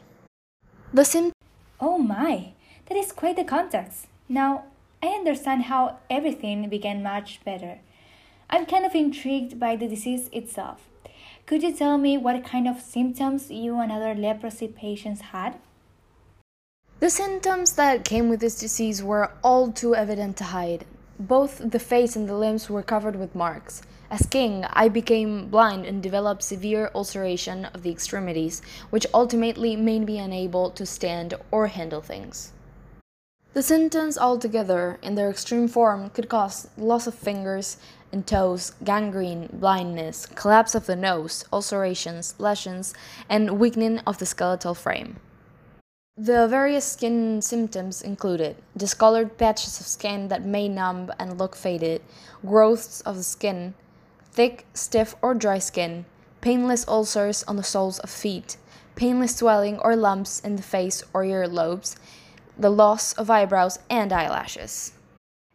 The 0.92 1.04
sim- 1.04 1.32
Oh 1.80 1.98
my, 1.98 2.52
that 2.86 2.96
is 2.96 3.12
quite 3.12 3.36
the 3.36 3.44
context. 3.44 4.06
Now, 4.28 4.64
I 5.02 5.08
understand 5.08 5.64
how 5.64 5.98
everything 6.10 6.68
began 6.68 7.02
much 7.02 7.40
better. 7.44 7.80
I'm 8.50 8.66
kind 8.66 8.84
of 8.84 8.94
intrigued 8.94 9.60
by 9.60 9.76
the 9.76 9.86
disease 9.86 10.28
itself. 10.32 10.88
Could 11.46 11.62
you 11.62 11.72
tell 11.72 11.98
me 11.98 12.18
what 12.18 12.44
kind 12.44 12.66
of 12.66 12.80
symptoms 12.80 13.50
you 13.50 13.78
and 13.78 13.92
other 13.92 14.14
leprosy 14.14 14.68
patients 14.68 15.20
had? 15.32 15.58
The 17.00 17.10
symptoms 17.10 17.72
that 17.74 18.04
came 18.04 18.28
with 18.28 18.40
this 18.40 18.58
disease 18.58 19.02
were 19.02 19.30
all 19.44 19.70
too 19.70 19.94
evident 19.94 20.36
to 20.38 20.44
hide. 20.44 20.84
Both 21.18 21.72
the 21.72 21.80
face 21.80 22.14
and 22.14 22.28
the 22.28 22.36
limbs 22.36 22.70
were 22.70 22.82
covered 22.82 23.16
with 23.16 23.34
marks. 23.34 23.82
As 24.08 24.26
king, 24.26 24.64
I 24.72 24.88
became 24.88 25.48
blind 25.48 25.84
and 25.84 26.00
developed 26.00 26.44
severe 26.44 26.92
ulceration 26.94 27.64
of 27.66 27.82
the 27.82 27.90
extremities, 27.90 28.62
which 28.90 29.06
ultimately 29.12 29.74
made 29.74 30.06
me 30.06 30.18
unable 30.18 30.70
to 30.70 30.86
stand 30.86 31.34
or 31.50 31.66
handle 31.66 32.00
things. 32.00 32.52
The 33.52 33.62
symptoms 33.62 34.16
altogether, 34.16 35.00
in 35.02 35.16
their 35.16 35.28
extreme 35.28 35.66
form, 35.66 36.10
could 36.10 36.28
cause 36.28 36.68
loss 36.76 37.08
of 37.08 37.14
fingers 37.14 37.78
and 38.12 38.24
toes, 38.24 38.72
gangrene, 38.84 39.48
blindness, 39.52 40.24
collapse 40.24 40.76
of 40.76 40.86
the 40.86 40.94
nose, 40.94 41.44
ulcerations, 41.52 42.34
lesions, 42.38 42.94
and 43.28 43.58
weakening 43.58 43.98
of 44.06 44.18
the 44.18 44.26
skeletal 44.26 44.74
frame. 44.74 45.16
The 46.20 46.48
various 46.48 46.84
skin 46.84 47.40
symptoms 47.42 48.02
included 48.02 48.56
discolored 48.76 49.38
patches 49.38 49.78
of 49.78 49.86
skin 49.86 50.26
that 50.26 50.44
may 50.44 50.68
numb 50.68 51.12
and 51.16 51.38
look 51.38 51.54
faded, 51.54 52.02
growths 52.44 53.00
of 53.02 53.14
the 53.14 53.22
skin, 53.22 53.74
thick, 54.32 54.66
stiff, 54.74 55.14
or 55.22 55.32
dry 55.32 55.60
skin, 55.60 56.06
painless 56.40 56.84
ulcers 56.88 57.44
on 57.44 57.54
the 57.54 57.62
soles 57.62 58.00
of 58.00 58.10
feet, 58.10 58.56
painless 58.96 59.36
swelling 59.36 59.78
or 59.78 59.94
lumps 59.94 60.40
in 60.40 60.56
the 60.56 60.62
face 60.62 61.04
or 61.14 61.22
ear 61.22 61.46
lobes, 61.46 61.94
the 62.58 62.68
loss 62.68 63.12
of 63.12 63.30
eyebrows 63.30 63.78
and 63.88 64.12
eyelashes. 64.12 64.94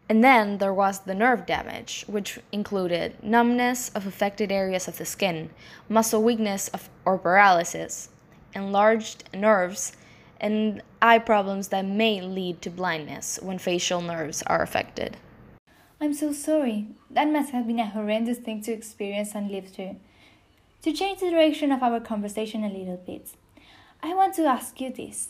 And 0.08 0.24
then 0.24 0.60
there 0.60 0.74
was 0.74 1.00
the 1.00 1.13
nerve 1.13 1.46
damage, 1.46 2.05
which 2.08 2.39
included 2.53 3.22
numbness 3.22 3.89
of 3.89 4.08
affected 4.08 4.50
areas 4.50 4.88
of 4.88 4.98
the 4.98 5.03
skin, 5.03 5.50
muscle 5.89 6.24
weakness 6.24 6.70
of, 6.70 6.89
or 7.03 7.17
paralysis, 7.17 8.08
enlarged 8.55 9.25
nerves, 9.34 9.91
and 10.44 10.84
eye 11.02 11.20
problems 11.20 11.70
that 11.70 11.86
may 11.86 12.20
lead 12.20 12.62
to 12.62 12.70
blindness 12.70 13.40
when 13.42 13.58
facial 13.58 14.02
nerves 14.02 14.44
are 14.44 14.62
affected. 14.62 15.16
I'm 16.02 16.14
so 16.14 16.34
sorry. 16.34 16.88
That 17.10 17.30
must 17.30 17.52
have 17.52 17.66
been 17.66 17.80
a 17.80 17.88
horrendous 17.88 18.40
thing 18.40 18.62
to 18.64 18.74
experience 18.74 19.34
and 19.34 19.50
live 19.50 19.70
through. 19.70 19.96
To 20.82 20.92
change 20.92 21.22
the 21.22 21.30
direction 21.30 21.72
of 21.72 21.82
our 21.82 22.02
conversation 22.02 22.66
a 22.66 22.68
little 22.68 22.98
bit, 22.98 23.30
I 24.04 24.14
want 24.14 24.36
to 24.36 24.44
ask 24.44 24.82
you 24.82 24.92
this. 24.92 25.30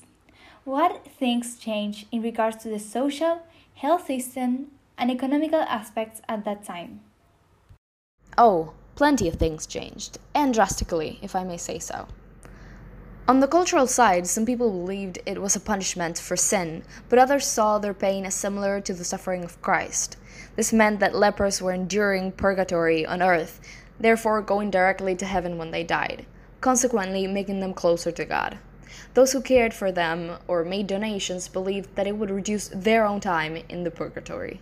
What 0.64 1.06
things 1.20 1.60
changed 1.60 2.08
in 2.12 2.24
regards 2.24 2.58
to 2.64 2.70
the 2.70 2.80
social, 2.80 3.44
health 3.76 4.08
system, 4.08 4.72
and 4.98 5.12
economical 5.12 5.60
aspects 5.60 6.22
at 6.28 6.44
that 6.46 6.64
time? 6.64 7.02
Oh, 8.36 8.74
plenty 8.96 9.28
of 9.28 9.36
things 9.36 9.68
changed, 9.68 10.18
and 10.34 10.56
drastically, 10.56 11.20
if 11.22 11.36
I 11.36 11.44
may 11.44 11.58
say 11.58 11.78
so. 11.78 12.08
On 13.26 13.40
the 13.40 13.48
cultural 13.48 13.88
side, 13.88 14.28
some 14.28 14.46
people 14.46 14.70
believed 14.70 15.18
it 15.26 15.42
was 15.42 15.56
a 15.56 15.62
punishment 15.62 16.20
for 16.20 16.36
sin, 16.36 16.84
but 17.08 17.18
others 17.18 17.48
saw 17.48 17.78
their 17.78 17.94
pain 17.94 18.26
as 18.26 18.36
similar 18.36 18.82
to 18.82 18.94
the 18.94 19.06
suffering 19.06 19.46
of 19.46 19.62
Christ. 19.62 20.18
This 20.58 20.74
meant 20.74 21.00
that 21.00 21.16
lepers 21.16 21.62
were 21.62 21.72
enduring 21.72 22.34
purgatory 22.34 23.06
on 23.06 23.22
earth, 23.22 23.62
therefore 23.98 24.42
going 24.42 24.70
directly 24.72 25.16
to 25.16 25.26
heaven 25.26 25.58
when 25.58 25.72
they 25.72 25.86
died, 25.86 26.26
consequently 26.60 27.26
making 27.26 27.62
them 27.62 27.74
closer 27.74 28.12
to 28.12 28.26
God. 28.26 28.58
Those 29.14 29.32
who 29.32 29.42
cared 29.42 29.74
for 29.74 29.90
them 29.90 30.40
or 30.46 30.66
made 30.66 30.88
donations 30.88 31.48
believed 31.48 31.96
that 31.96 32.08
it 32.08 32.18
would 32.18 32.30
reduce 32.30 32.68
their 32.68 33.06
own 33.06 33.22
time 33.22 33.56
in 33.70 33.86
the 33.86 33.92
purgatory. 33.92 34.60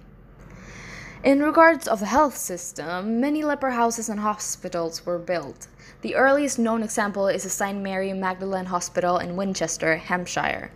In 1.24 1.44
regards 1.44 1.88
of 1.88 2.00
the 2.00 2.08
health 2.08 2.36
system, 2.36 3.22
many 3.22 3.44
leper 3.44 3.70
houses 3.70 4.10
and 4.10 4.22
hospitals 4.22 5.06
were 5.06 5.20
built. 5.20 5.68
The 6.02 6.16
earliest 6.16 6.58
known 6.58 6.82
example 6.82 7.28
is 7.28 7.44
the 7.44 7.50
St. 7.50 7.80
Mary 7.80 8.12
Magdalene 8.12 8.66
Hospital 8.66 9.20
in 9.20 9.36
Winchester, 9.36 9.98
Hampshire. 9.98 10.72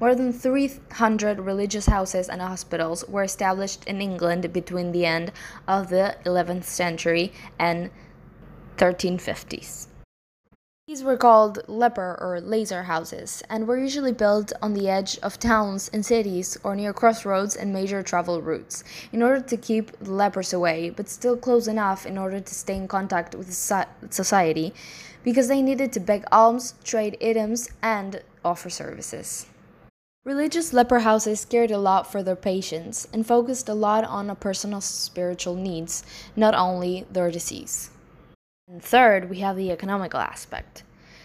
More 0.00 0.14
than 0.14 0.32
300 0.32 1.40
religious 1.40 1.84
houses 1.84 2.30
and 2.30 2.40
hospitals 2.40 3.06
were 3.08 3.24
established 3.24 3.84
in 3.84 4.00
England 4.00 4.50
between 4.54 4.92
the 4.92 5.04
end 5.04 5.32
of 5.68 5.90
the 5.90 6.16
11th 6.24 6.64
century 6.64 7.34
and 7.58 7.90
1350s. 8.78 9.89
These 10.90 11.04
were 11.04 11.16
called 11.16 11.60
leper 11.68 12.18
or 12.20 12.40
lazar 12.40 12.82
houses 12.82 13.44
and 13.48 13.68
were 13.68 13.78
usually 13.78 14.10
built 14.10 14.52
on 14.60 14.74
the 14.74 14.88
edge 14.88 15.20
of 15.22 15.38
towns 15.38 15.88
and 15.92 16.04
cities 16.04 16.58
or 16.64 16.74
near 16.74 16.92
crossroads 16.92 17.54
and 17.54 17.72
major 17.72 18.02
travel 18.02 18.42
routes 18.42 18.82
in 19.12 19.22
order 19.22 19.40
to 19.40 19.56
keep 19.56 19.96
the 20.00 20.10
lepers 20.10 20.52
away, 20.52 20.90
but 20.90 21.08
still 21.08 21.36
close 21.36 21.68
enough 21.68 22.06
in 22.06 22.18
order 22.18 22.40
to 22.40 22.52
stay 22.52 22.74
in 22.74 22.88
contact 22.88 23.36
with 23.36 23.54
society 23.54 24.74
because 25.22 25.46
they 25.46 25.62
needed 25.62 25.92
to 25.92 26.00
beg 26.00 26.24
alms, 26.32 26.74
trade 26.82 27.16
items, 27.22 27.70
and 27.80 28.20
offer 28.44 28.68
services. 28.68 29.46
Religious 30.24 30.72
leper 30.72 30.98
houses 30.98 31.44
cared 31.44 31.70
a 31.70 31.78
lot 31.78 32.10
for 32.10 32.24
their 32.24 32.34
patients 32.34 33.06
and 33.12 33.24
focused 33.24 33.68
a 33.68 33.74
lot 33.74 34.02
on 34.02 34.28
a 34.28 34.34
personal 34.34 34.80
spiritual 34.80 35.54
needs, 35.54 36.02
not 36.34 36.52
only 36.52 37.06
their 37.12 37.30
disease. 37.30 37.90
And 38.70 38.80
third, 38.80 39.28
we 39.28 39.40
have 39.40 39.56
the 39.56 39.72
economical 39.72 40.20
aspect. 40.20 40.84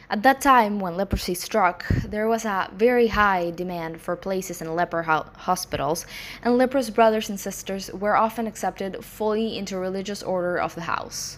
At 0.10 0.24
that 0.24 0.42
time, 0.42 0.80
when 0.80 0.98
leprosy 0.98 1.36
struck, 1.36 1.88
there 1.90 2.28
was 2.28 2.44
a 2.44 2.72
very 2.74 3.06
high 3.06 3.52
demand 3.52 4.02
for 4.02 4.16
places 4.16 4.64
in 4.64 4.76
leper 4.76 5.04
ho- 5.04 5.28
hospitals, 5.36 6.08
and 6.42 6.58
leprous 6.58 6.90
brothers 6.90 7.30
and 7.30 7.40
sisters 7.40 7.92
were 7.94 8.16
often 8.16 8.48
accepted 8.48 9.06
fully 9.06 9.60
into 9.60 9.78
religious 9.78 10.24
order 10.24 10.58
of 10.58 10.74
the 10.74 10.90
house. 10.90 11.38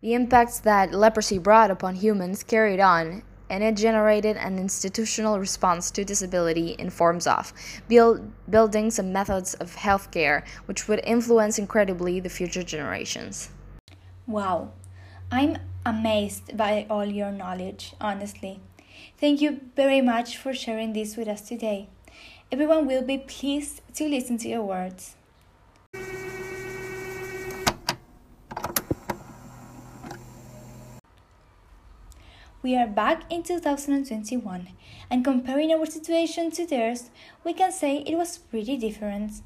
The 0.00 0.14
impacts 0.14 0.58
that 0.58 0.92
leprosy 0.92 1.38
brought 1.38 1.70
upon 1.70 1.94
humans 1.94 2.42
carried 2.42 2.80
on, 2.80 3.22
and 3.48 3.62
it 3.62 3.76
generated 3.76 4.36
an 4.36 4.58
institutional 4.58 5.38
response 5.38 5.92
to 5.92 6.04
disability 6.04 6.70
in 6.70 6.90
forms 6.90 7.28
of 7.28 7.52
build, 7.86 8.32
buildings 8.50 8.98
and 8.98 9.12
methods 9.12 9.54
of 9.54 9.76
healthcare, 9.76 10.44
which 10.64 10.88
would 10.88 11.00
influence 11.04 11.56
incredibly 11.56 12.18
the 12.18 12.28
future 12.28 12.64
generations. 12.64 13.50
Wow, 14.26 14.72
I'm 15.30 15.58
amazed 15.84 16.56
by 16.56 16.86
all 16.88 17.04
your 17.04 17.32
knowledge, 17.32 17.94
honestly. 18.00 18.60
Thank 19.18 19.40
you 19.40 19.60
very 19.74 20.00
much 20.00 20.36
for 20.36 20.54
sharing 20.54 20.92
this 20.92 21.16
with 21.16 21.26
us 21.26 21.40
today. 21.40 21.88
Everyone 22.52 22.86
will 22.86 23.02
be 23.02 23.18
pleased 23.18 23.80
to 23.94 24.08
listen 24.08 24.38
to 24.38 24.48
your 24.48 24.62
words. 24.62 25.16
We 32.62 32.76
are 32.76 32.86
back 32.86 33.24
in 33.28 33.42
2021, 33.42 34.68
and 35.10 35.24
comparing 35.24 35.72
our 35.72 35.86
situation 35.86 36.52
to 36.52 36.66
theirs, 36.66 37.10
we 37.42 37.52
can 37.52 37.72
say 37.72 37.98
it 37.98 38.16
was 38.16 38.38
pretty 38.38 38.76
different. 38.76 39.42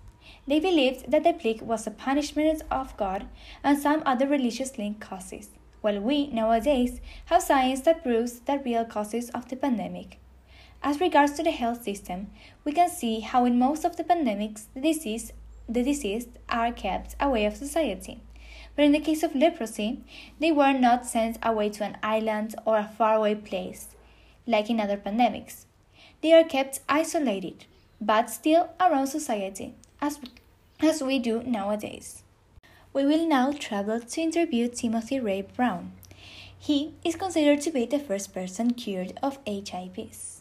They 0.46 0.60
believed 0.60 1.10
that 1.10 1.24
the 1.24 1.32
plague 1.32 1.62
was 1.62 1.86
a 1.86 1.90
punishment 1.90 2.62
of 2.70 2.94
God 2.98 3.28
and 3.64 3.78
some 3.78 4.02
other 4.04 4.26
religious 4.26 4.76
linked 4.76 5.00
causes 5.00 5.48
while 5.80 6.00
we 6.00 6.28
nowadays 6.28 7.00
have 7.26 7.42
science 7.42 7.80
that 7.82 8.02
proves 8.02 8.40
the 8.40 8.58
real 8.58 8.84
causes 8.84 9.30
of 9.30 9.48
the 9.48 9.56
pandemic. 9.56 10.18
As 10.82 11.00
regards 11.00 11.32
to 11.32 11.42
the 11.42 11.50
health 11.50 11.82
system, 11.82 12.30
we 12.64 12.72
can 12.72 12.88
see 12.88 13.20
how 13.20 13.44
in 13.44 13.58
most 13.58 13.84
of 13.84 13.96
the 13.96 14.04
pandemics 14.04 14.64
the 14.74 14.80
disease 14.80 15.32
the 15.68 15.84
deceased 15.84 16.30
are 16.48 16.72
kept 16.72 17.14
away 17.20 17.44
of 17.44 17.56
society. 17.56 18.20
But 18.74 18.84
in 18.84 18.92
the 18.92 19.00
case 19.00 19.22
of 19.22 19.34
leprosy, 19.34 20.00
they 20.38 20.50
were 20.50 20.72
not 20.72 21.06
sent 21.06 21.38
away 21.42 21.68
to 21.70 21.84
an 21.84 21.96
island 22.02 22.54
or 22.64 22.78
a 22.78 22.90
faraway 22.98 23.34
place, 23.34 23.88
like 24.46 24.70
in 24.70 24.80
other 24.80 24.96
pandemics. 24.96 25.66
They 26.22 26.32
are 26.32 26.44
kept 26.44 26.80
isolated, 26.88 27.66
but 28.00 28.30
still 28.30 28.70
around 28.80 29.08
society, 29.08 29.74
as, 30.00 30.18
as 30.80 31.02
we 31.02 31.18
do 31.18 31.42
nowadays. 31.42 32.19
We 32.92 33.04
will 33.04 33.28
now 33.28 33.52
travel 33.52 34.00
to 34.00 34.20
interview 34.20 34.66
Timothy 34.66 35.20
Ray 35.20 35.42
Brown. 35.42 35.92
He 36.58 36.94
is 37.04 37.14
considered 37.14 37.60
to 37.60 37.70
be 37.70 37.86
the 37.86 38.00
first 38.00 38.34
person 38.34 38.72
cured 38.72 39.16
of 39.22 39.38
HIVs. 39.44 40.40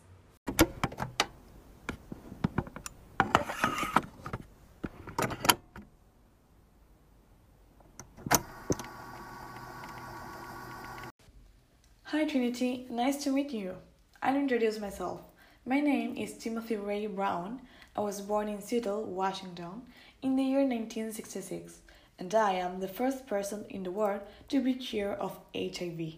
Hi 12.06 12.26
Trinity, 12.26 12.88
nice 12.90 13.24
to 13.26 13.30
meet 13.30 13.52
you. 13.52 13.76
I'll 14.24 14.36
introduce 14.36 14.80
myself. 14.80 15.22
My 15.68 15.82
name 15.82 16.18
is 16.18 16.34
Timothy 16.34 16.78
Ray 16.78 17.06
Brown. 17.06 17.62
I 17.96 18.02
was 18.02 18.22
born 18.22 18.48
in 18.48 18.60
Seattle, 18.60 19.04
Washington, 19.04 19.84
in 20.24 20.36
the 20.36 20.42
year 20.42 20.62
1966 20.62 21.82
and 22.20 22.36
I 22.36 22.54
am 22.54 22.80
the 22.80 22.88
first 22.88 23.26
person 23.26 23.66
in 23.70 23.84
the 23.84 23.92
world 23.92 24.22
to 24.50 24.62
be 24.62 24.74
cured 24.74 25.18
of 25.20 25.40
HIV. 25.56 26.16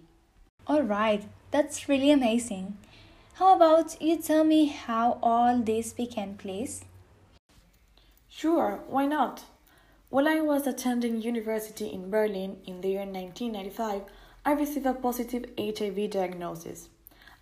Alright, 0.68 1.24
that's 1.52 1.88
really 1.88 2.12
amazing. 2.12 2.78
How 3.36 3.56
about 3.56 4.02
you 4.02 4.18
tell 4.18 4.44
me 4.44 4.66
how 4.66 5.20
all 5.22 5.60
this 5.60 5.94
began, 5.94 6.36
please? 6.38 6.84
Sure, 8.30 8.80
why 8.88 9.06
not? 9.06 9.46
While 10.10 10.28
I 10.28 10.42
was 10.42 10.68
attending 10.68 11.22
university 11.22 11.88
in 11.88 12.10
Berlin 12.10 12.58
in 12.66 12.82
the 12.82 12.90
year 12.90 13.06
1995, 13.06 14.02
I 14.44 14.54
received 14.54 14.86
a 14.86 14.94
positive 14.94 15.46
HIV 15.58 16.10
diagnosis. 16.10 16.90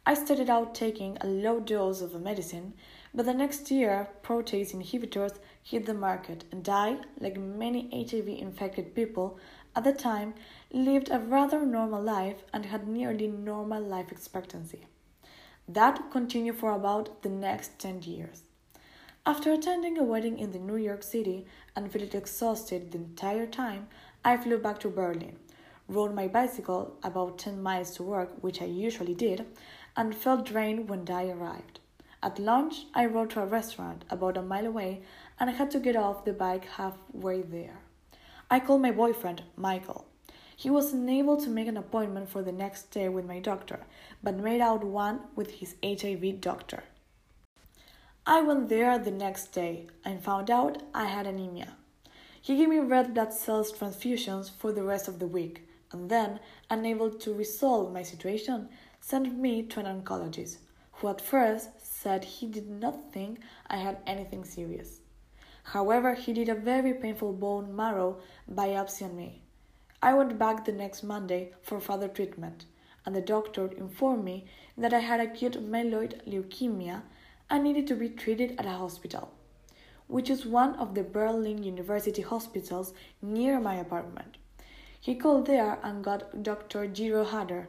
I 0.06 0.14
started 0.14 0.50
out 0.50 0.76
taking 0.76 1.18
a 1.22 1.28
low 1.28 1.60
dose 1.60 2.02
of 2.02 2.14
a 2.14 2.20
medicine, 2.20 2.74
but 3.14 3.26
the 3.26 3.34
next 3.34 3.72
year, 3.72 4.10
protease 4.24 4.74
inhibitors 4.74 5.38
hit 5.70 5.86
the 5.86 5.94
market, 5.94 6.46
and 6.52 6.68
I, 6.68 6.98
like 7.20 7.38
many 7.38 7.90
HIV 7.94 8.28
infected 8.28 8.96
people 8.96 9.38
at 9.76 9.84
the 9.84 9.94
time, 9.94 10.34
lived 10.72 11.12
a 11.12 11.20
rather 11.20 11.64
normal 11.64 12.02
life 12.02 12.44
and 12.52 12.66
had 12.66 12.88
nearly 12.88 13.28
normal 13.28 13.84
life 13.84 14.12
expectancy. 14.12 14.88
That 15.68 16.10
continued 16.10 16.58
for 16.58 16.72
about 16.72 17.22
the 17.22 17.30
next 17.30 17.78
10 17.78 18.02
years. 18.02 18.42
After 19.28 19.54
attending 19.54 20.00
a 20.00 20.04
wedding 20.04 20.40
in 20.40 20.54
the 20.54 20.58
New 20.58 20.78
York 20.78 21.04
City 21.04 21.46
and 21.76 21.92
feeling 21.92 22.14
exhausted 22.14 22.92
the 22.92 22.98
entire 22.98 23.46
time, 23.46 23.90
I 24.26 24.38
flew 24.38 24.58
back 24.58 24.80
to 24.80 24.90
Berlin, 24.90 25.36
rode 25.88 26.16
my 26.16 26.28
bicycle 26.28 26.98
about 27.04 27.38
10 27.38 27.62
miles 27.62 27.92
to 27.92 28.04
work, 28.04 28.32
which 28.42 28.60
I 28.60 28.66
usually 28.66 29.14
did, 29.14 29.46
and 29.96 30.16
felt 30.16 30.46
drained 30.46 30.90
when 30.90 31.06
I 31.12 31.30
arrived. 31.30 31.80
At 32.22 32.38
lunch, 32.38 32.86
I 32.94 33.06
rode 33.06 33.30
to 33.30 33.42
a 33.42 33.46
restaurant 33.46 34.04
about 34.10 34.36
a 34.36 34.42
mile 34.42 34.66
away 34.66 35.04
and 35.40 35.50
I 35.50 35.54
had 35.54 35.72
to 35.72 35.80
get 35.80 35.96
off 35.96 36.26
the 36.26 36.34
bike 36.34 36.66
halfway 36.66 37.42
there. 37.42 37.80
I 38.52 38.60
called 38.60 38.82
my 38.82 38.92
boyfriend, 38.92 39.44
Michael. 39.56 40.06
He 40.56 40.70
was 40.70 40.92
unable 40.92 41.38
to 41.38 41.50
make 41.50 41.68
an 41.68 41.78
appointment 41.78 42.30
for 42.30 42.42
the 42.42 42.52
next 42.52 42.92
day 42.92 43.08
with 43.08 43.26
my 43.26 43.40
doctor, 43.40 43.80
but 44.22 44.36
made 44.36 44.60
out 44.60 44.84
one 44.84 45.22
with 45.36 45.52
his 45.52 45.76
HIV 45.84 46.42
doctor. 46.42 46.84
I 48.28 48.42
went 48.42 48.68
there 48.68 49.00
the 49.00 49.12
next 49.12 49.54
day 49.54 49.88
and 50.04 50.22
found 50.22 50.52
out 50.52 50.84
I 50.94 51.06
had 51.06 51.26
anemia. 51.26 51.78
He 52.42 52.58
gave 52.58 52.70
me 52.70 52.80
red 52.80 53.14
blood 53.14 53.34
cells 53.34 53.72
transfusions 53.72 54.52
for 54.52 54.72
the 54.72 54.84
rest 54.84 55.08
of 55.08 55.20
the 55.20 55.28
week, 55.28 55.68
and 55.92 56.10
then, 56.10 56.40
unable 56.70 57.10
to 57.10 57.34
resolve 57.34 57.94
my 57.94 58.04
situation, 58.04 58.70
sent 59.00 59.38
me 59.38 59.64
to 59.64 59.80
an 59.80 59.86
oncologist, 59.86 60.58
who 60.94 61.08
at 61.08 61.22
first 61.22 61.70
said 61.82 62.24
he 62.24 62.48
did 62.48 62.70
not 62.70 63.12
think 63.14 63.40
I 63.68 63.78
had 63.78 64.00
anything 64.06 64.44
serious. 64.44 64.99
However, 65.74 66.16
he 66.16 66.34
did 66.34 66.50
a 66.50 66.56
very 66.56 66.96
painful 66.96 67.34
bone 67.34 67.76
marrow 67.76 68.18
biopsy 68.52 69.06
on 69.06 69.16
me. 69.16 69.44
I 70.02 70.16
went 70.16 70.40
back 70.40 70.66
the 70.66 70.72
next 70.72 71.04
Monday 71.04 71.54
for 71.62 71.80
further 71.80 72.08
treatment, 72.08 72.66
and 73.06 73.16
the 73.16 73.22
doctor 73.22 73.68
informed 73.74 74.24
me 74.24 74.46
that 74.76 74.96
I 74.96 75.00
had 75.00 75.20
acute 75.20 75.62
myeloid 75.72 76.26
leukemia 76.26 77.04
and 77.52 77.64
needed 77.64 77.86
to 77.86 77.96
be 77.96 78.10
treated 78.10 78.56
at 78.58 78.66
a 78.66 78.80
hospital, 78.80 79.30
which 80.08 80.32
is 80.32 80.44
one 80.44 80.74
of 80.74 80.96
the 80.96 81.04
Berlin 81.04 81.62
University 81.62 82.24
hospitals 82.24 82.94
near 83.22 83.60
my 83.60 83.76
apartment. 83.76 84.38
He 85.00 85.14
called 85.14 85.46
there 85.46 85.78
and 85.84 86.04
got 86.04 86.42
Dr. 86.42 86.88
Gero 86.88 87.26
Hütter. 87.26 87.68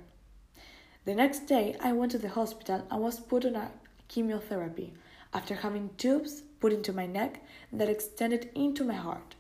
The 1.05 1.15
next 1.15 1.41
day, 1.41 1.77
I 1.83 1.93
went 1.93 2.13
to 2.13 2.19
the 2.19 2.31
hospital 2.31 2.87
and 2.91 3.03
was 3.03 3.21
put 3.21 3.45
on 3.45 3.57
a 3.57 3.73
chemotherapy 4.11 4.93
after 5.33 5.55
having 5.55 5.91
tubes 5.97 6.43
put 6.59 6.73
into 6.73 6.93
my 6.93 7.07
neck 7.07 7.43
that 7.73 7.89
extended 7.89 8.51
into 8.55 8.85
my 8.85 8.95
heart. 8.95 9.37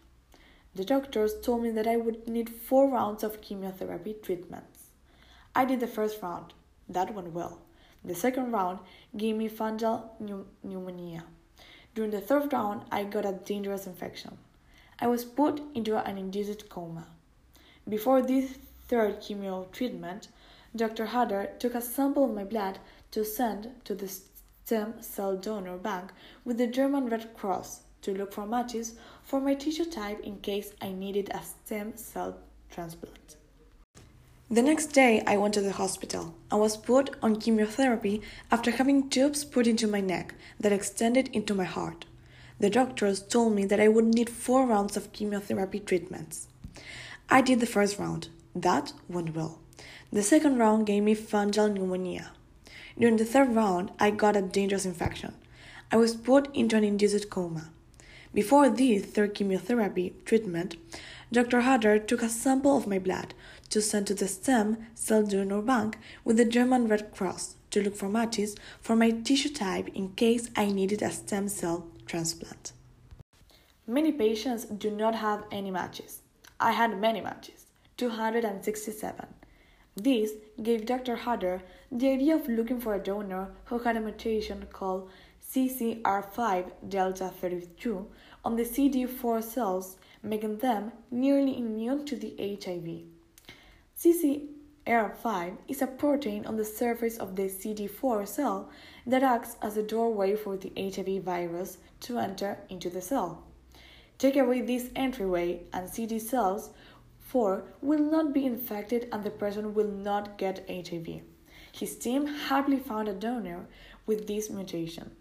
The 0.74 0.84
doctors 0.84 1.34
told 1.42 1.62
me 1.62 1.70
that 1.72 1.88
I 1.88 1.96
would 1.96 2.28
need 2.28 2.48
four 2.48 2.88
rounds 2.88 3.24
of 3.24 3.40
chemotherapy 3.40 4.14
treatments. 4.22 4.84
I 5.54 5.64
did 5.64 5.80
the 5.80 5.88
first 5.88 6.22
round. 6.22 6.54
That 6.88 7.12
went 7.12 7.32
well. 7.32 7.58
The 8.04 8.14
second 8.14 8.52
round 8.52 8.78
gave 9.16 9.36
me 9.36 9.48
fungal 9.48 10.10
pneumonia. 10.62 11.24
During 11.94 12.12
the 12.12 12.20
third 12.20 12.52
round, 12.52 12.84
I 12.92 13.02
got 13.02 13.26
a 13.26 13.32
dangerous 13.32 13.86
infection. 13.86 14.38
I 15.00 15.08
was 15.08 15.24
put 15.24 15.60
into 15.74 15.96
an 15.96 16.16
induced 16.16 16.68
coma. 16.68 17.08
Before 17.88 18.22
this 18.22 18.58
third 18.86 19.20
chemo 19.20 19.70
treatment, 19.72 20.28
Dr. 20.74 21.06
Hütter 21.06 21.58
took 21.58 21.74
a 21.74 21.80
sample 21.80 22.24
of 22.24 22.34
my 22.34 22.44
blood 22.44 22.78
to 23.10 23.24
send 23.24 23.72
to 23.84 23.94
the 23.96 24.08
stem 24.70 24.94
cell 25.00 25.36
donor 25.36 25.76
bank 25.76 26.12
with 26.44 26.56
the 26.56 26.66
German 26.68 27.08
Red 27.08 27.34
Cross 27.34 27.80
to 28.02 28.12
look 28.12 28.32
for 28.32 28.46
matches 28.46 28.94
for 29.24 29.40
my 29.40 29.52
tissue 29.52 29.84
type 29.84 30.20
in 30.20 30.36
case 30.38 30.74
I 30.80 30.92
needed 30.92 31.28
a 31.34 31.42
stem 31.42 31.96
cell 31.96 32.38
transplant. 32.70 33.34
The 34.48 34.62
next 34.62 34.92
day, 34.92 35.24
I 35.26 35.38
went 35.38 35.54
to 35.54 35.60
the 35.60 35.72
hospital 35.72 36.36
and 36.52 36.60
was 36.60 36.76
put 36.76 37.10
on 37.20 37.40
chemotherapy 37.40 38.22
after 38.52 38.70
having 38.70 39.10
tubes 39.10 39.44
put 39.44 39.66
into 39.66 39.88
my 39.88 40.00
neck 40.00 40.34
that 40.60 40.72
extended 40.72 41.26
into 41.32 41.52
my 41.52 41.64
heart. 41.64 42.04
The 42.60 42.70
doctors 42.70 43.20
told 43.20 43.54
me 43.54 43.64
that 43.64 43.80
I 43.80 43.88
would 43.88 44.14
need 44.14 44.30
four 44.30 44.66
rounds 44.66 44.96
of 44.96 45.12
chemotherapy 45.12 45.80
treatments. 45.80 46.46
I 47.28 47.40
did 47.40 47.58
the 47.58 47.66
first 47.66 47.98
round. 47.98 48.28
That 48.54 48.92
went 49.08 49.34
well. 49.34 49.58
The 50.12 50.22
second 50.22 50.58
round 50.58 50.86
gave 50.86 51.02
me 51.02 51.16
fungal 51.16 51.72
pneumonia. 51.72 52.30
During 53.00 53.16
the 53.16 53.25
third 53.25 53.54
round, 53.57 53.92
I 53.99 54.11
got 54.11 54.37
a 54.37 54.42
dangerous 54.42 54.85
infection. 54.85 55.33
I 55.90 55.97
was 55.97 56.14
put 56.14 56.54
into 56.54 56.76
an 56.76 56.85
induced 56.85 57.30
coma. 57.30 57.71
Before 58.35 58.68
this 58.68 59.07
third 59.07 59.35
chemotherapy 59.35 60.12
treatment, 60.27 60.77
Dr. 61.33 61.62
Hütter 61.62 62.07
took 62.07 62.22
a 62.22 62.29
sample 62.29 62.77
of 62.77 62.87
my 62.87 62.98
blood 62.98 63.33
to 63.70 63.81
send 63.81 64.07
to 64.09 64.14
the 64.14 64.29
stem 64.29 64.87
cell 64.94 65.22
donor 65.22 65.62
bank 65.62 65.96
with 66.24 66.37
the 66.37 66.44
German 66.44 66.88
Red 66.88 67.14
Cross 67.14 67.55
to 67.70 67.83
look 67.83 67.96
for 67.96 68.11
matches 68.11 68.55
for 68.83 68.94
my 68.94 69.11
tissue 69.12 69.48
type 69.48 69.88
in 69.94 70.11
case 70.11 70.51
I 70.55 70.66
needed 70.66 71.01
a 71.01 71.11
stem 71.11 71.48
cell 71.48 71.87
transplant. 72.05 72.72
Many 73.87 74.12
patients 74.12 74.66
do 74.66 74.90
not 74.90 75.14
have 75.14 75.44
any 75.51 75.70
matches. 75.70 76.20
I 76.61 76.72
had 76.72 77.01
many 77.01 77.22
matches, 77.22 77.64
267. 77.96 79.39
This 79.96 80.33
gave 80.62 80.87
Dr. 80.87 81.16
Hütter 81.16 81.62
the 81.90 82.11
idea 82.11 82.37
of 82.37 82.48
looking 82.48 82.81
for 82.81 82.94
a 82.94 83.03
donor 83.03 83.50
who 83.64 83.79
had 83.81 83.96
a 83.96 84.00
mutation 84.00 84.66
called 84.72 85.11
CCR5 85.53 86.88
delta 86.88 87.33
32 87.40 88.07
on 88.44 88.57
the 88.57 88.62
CD4 88.62 89.42
cells, 89.42 89.96
making 90.22 90.59
them 90.59 90.92
nearly 91.11 91.59
immune 91.59 92.05
to 92.07 92.16
the 92.16 92.35
HIV. 92.38 93.03
CCR5 93.98 95.57
is 95.66 95.83
a 95.83 95.87
protein 95.87 96.46
on 96.46 96.57
the 96.57 96.64
surface 96.64 97.18
of 97.18 97.35
the 97.35 97.48
CD4 97.48 98.29
cell 98.29 98.70
that 99.07 99.24
acts 99.24 99.57
as 99.61 99.76
a 99.76 99.83
doorway 99.83 100.37
for 100.37 100.57
the 100.57 100.72
HIV 100.76 101.24
virus 101.24 101.79
to 102.00 102.18
enter 102.18 102.59
into 102.68 102.88
the 102.88 103.03
cell. 103.03 103.44
Take 104.18 104.37
away 104.37 104.61
this 104.61 104.90
entryway, 104.94 105.62
and 105.72 105.88
CD 105.88 106.18
cells 106.18 106.70
4 107.31 107.62
will 107.81 108.01
not 108.01 108.33
be 108.35 108.45
infected 108.45 109.09
and 109.12 109.23
the 109.23 109.31
person 109.31 109.73
will 109.73 109.87
not 109.87 110.37
get 110.37 110.69
HIV. 110.69 111.21
His 111.71 111.97
team 111.97 112.27
happily 112.27 112.81
found 112.81 113.07
a 113.07 113.12
donor 113.12 113.66
with 114.05 114.27
this 114.27 114.51
mutation. 114.51 115.12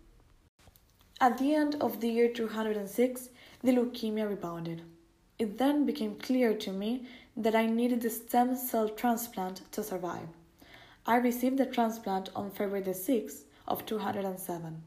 At 1.21 1.37
the 1.37 1.53
end 1.53 1.75
of 1.79 1.99
the 1.99 2.09
year 2.09 2.27
206, 2.27 3.29
the 3.61 3.73
leukemia 3.73 4.27
rebounded. 4.27 4.81
It 5.37 5.59
then 5.59 5.85
became 5.85 6.15
clear 6.15 6.55
to 6.55 6.71
me 6.71 7.05
that 7.37 7.55
I 7.55 7.67
needed 7.67 8.01
the 8.01 8.09
stem 8.09 8.55
cell 8.55 8.89
transplant 8.89 9.71
to 9.73 9.83
survive. 9.83 10.29
I 11.05 11.17
received 11.17 11.59
the 11.59 11.67
transplant 11.67 12.29
on 12.35 12.49
February 12.49 12.81
the 12.81 12.91
6th 12.91 13.43
of 13.67 13.85
207. 13.85 14.81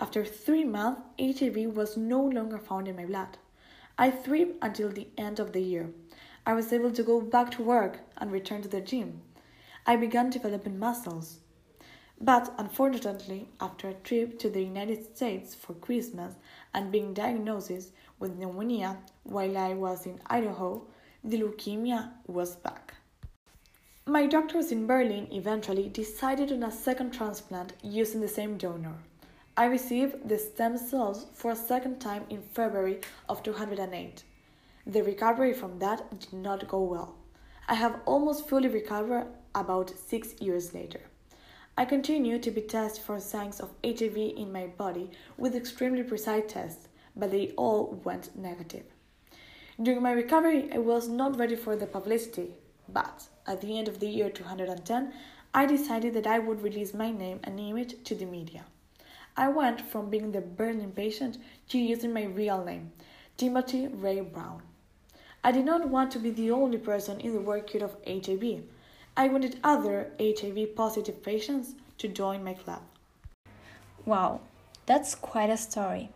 After 0.00 0.24
three 0.24 0.64
months, 0.64 1.02
HIV 1.20 1.76
was 1.76 1.98
no 1.98 2.22
longer 2.22 2.58
found 2.58 2.88
in 2.88 2.96
my 2.96 3.04
blood. 3.04 3.36
I 3.98 4.10
thrived 4.10 4.54
until 4.62 4.88
the 4.88 5.08
end 5.18 5.38
of 5.38 5.52
the 5.52 5.60
year. 5.60 5.90
I 6.48 6.54
was 6.54 6.72
able 6.72 6.92
to 6.92 7.02
go 7.02 7.20
back 7.20 7.50
to 7.52 7.62
work 7.62 7.98
and 8.16 8.30
return 8.30 8.62
to 8.62 8.68
the 8.68 8.80
gym. 8.80 9.22
I 9.84 9.96
began 9.96 10.30
developing 10.30 10.78
muscles. 10.78 11.40
But 12.20 12.54
unfortunately, 12.56 13.48
after 13.60 13.88
a 13.88 13.94
trip 13.94 14.38
to 14.38 14.48
the 14.48 14.62
United 14.62 15.16
States 15.16 15.56
for 15.56 15.74
Christmas 15.74 16.34
and 16.72 16.92
being 16.92 17.12
diagnosed 17.12 17.90
with 18.20 18.38
pneumonia 18.38 18.98
while 19.24 19.58
I 19.58 19.74
was 19.74 20.06
in 20.06 20.20
Idaho, 20.28 20.86
the 21.24 21.42
leukemia 21.42 22.12
was 22.28 22.54
back. 22.54 22.94
My 24.06 24.26
doctors 24.26 24.70
in 24.70 24.86
Berlin 24.86 25.26
eventually 25.32 25.88
decided 25.88 26.52
on 26.52 26.62
a 26.62 26.70
second 26.70 27.10
transplant 27.10 27.72
using 27.82 28.20
the 28.20 28.28
same 28.28 28.56
donor. 28.56 28.94
I 29.56 29.64
received 29.64 30.28
the 30.28 30.38
stem 30.38 30.78
cells 30.78 31.26
for 31.34 31.50
a 31.50 31.56
second 31.56 31.98
time 31.98 32.24
in 32.30 32.40
February 32.40 33.00
of 33.28 33.42
208. 33.42 34.22
The 34.88 35.02
recovery 35.02 35.52
from 35.52 35.80
that 35.80 36.20
did 36.20 36.32
not 36.32 36.68
go 36.68 36.80
well. 36.80 37.16
I 37.66 37.74
have 37.74 37.98
almost 38.06 38.48
fully 38.48 38.68
recovered 38.68 39.26
about 39.52 39.90
six 39.90 40.40
years 40.40 40.74
later. 40.74 41.00
I 41.76 41.84
continue 41.84 42.38
to 42.38 42.50
be 42.52 42.60
tested 42.60 43.02
for 43.02 43.18
signs 43.18 43.58
of 43.58 43.74
HIV 43.84 44.16
in 44.16 44.52
my 44.52 44.68
body 44.68 45.10
with 45.36 45.56
extremely 45.56 46.04
precise 46.04 46.44
tests, 46.46 46.86
but 47.16 47.32
they 47.32 47.52
all 47.56 48.00
went 48.04 48.36
negative. 48.38 48.84
During 49.82 50.02
my 50.02 50.12
recovery, 50.12 50.70
I 50.72 50.78
was 50.78 51.08
not 51.08 51.36
ready 51.36 51.56
for 51.56 51.74
the 51.74 51.88
publicity, 51.88 52.54
but 52.88 53.26
at 53.44 53.62
the 53.62 53.76
end 53.80 53.88
of 53.88 53.98
the 53.98 54.06
year 54.06 54.30
210, 54.30 55.12
I 55.52 55.66
decided 55.66 56.14
that 56.14 56.28
I 56.28 56.38
would 56.38 56.62
release 56.62 56.94
my 56.94 57.10
name 57.10 57.40
and 57.42 57.58
image 57.58 58.04
to 58.04 58.14
the 58.14 58.24
media. 58.24 58.64
I 59.36 59.48
went 59.48 59.80
from 59.80 60.10
being 60.10 60.30
the 60.30 60.42
Berlin 60.42 60.92
patient 60.92 61.38
to 61.70 61.78
using 61.78 62.12
my 62.12 62.22
real 62.22 62.64
name, 62.64 62.92
Timothy 63.36 63.88
Ray 63.88 64.20
Brown. 64.20 64.62
I 65.46 65.52
did 65.52 65.64
not 65.64 65.88
want 65.88 66.10
to 66.10 66.18
be 66.18 66.30
the 66.30 66.50
only 66.50 66.76
person 66.76 67.20
in 67.20 67.32
the 67.32 67.40
world 67.40 67.68
cured 67.68 67.84
of 67.84 67.96
HIV. 68.04 68.64
I 69.16 69.28
wanted 69.28 69.60
other 69.62 70.10
HIV 70.18 70.74
positive 70.74 71.22
patients 71.22 71.76
to 71.98 72.08
join 72.08 72.42
my 72.42 72.54
club. 72.54 72.82
Wow, 74.04 74.40
that's 74.86 75.14
quite 75.14 75.48
a 75.48 75.56
story. 75.56 76.10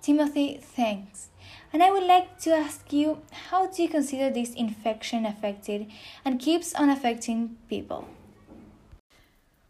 Timothy, 0.00 0.60
thanks. 0.62 1.28
And 1.74 1.82
I 1.82 1.90
would 1.90 2.04
like 2.04 2.38
to 2.38 2.52
ask 2.52 2.90
you 2.90 3.20
how 3.50 3.66
do 3.66 3.82
you 3.82 3.88
consider 3.90 4.30
this 4.30 4.54
infection 4.54 5.26
affected 5.26 5.88
and 6.24 6.40
keeps 6.40 6.74
on 6.74 6.88
affecting 6.88 7.58
people? 7.68 8.08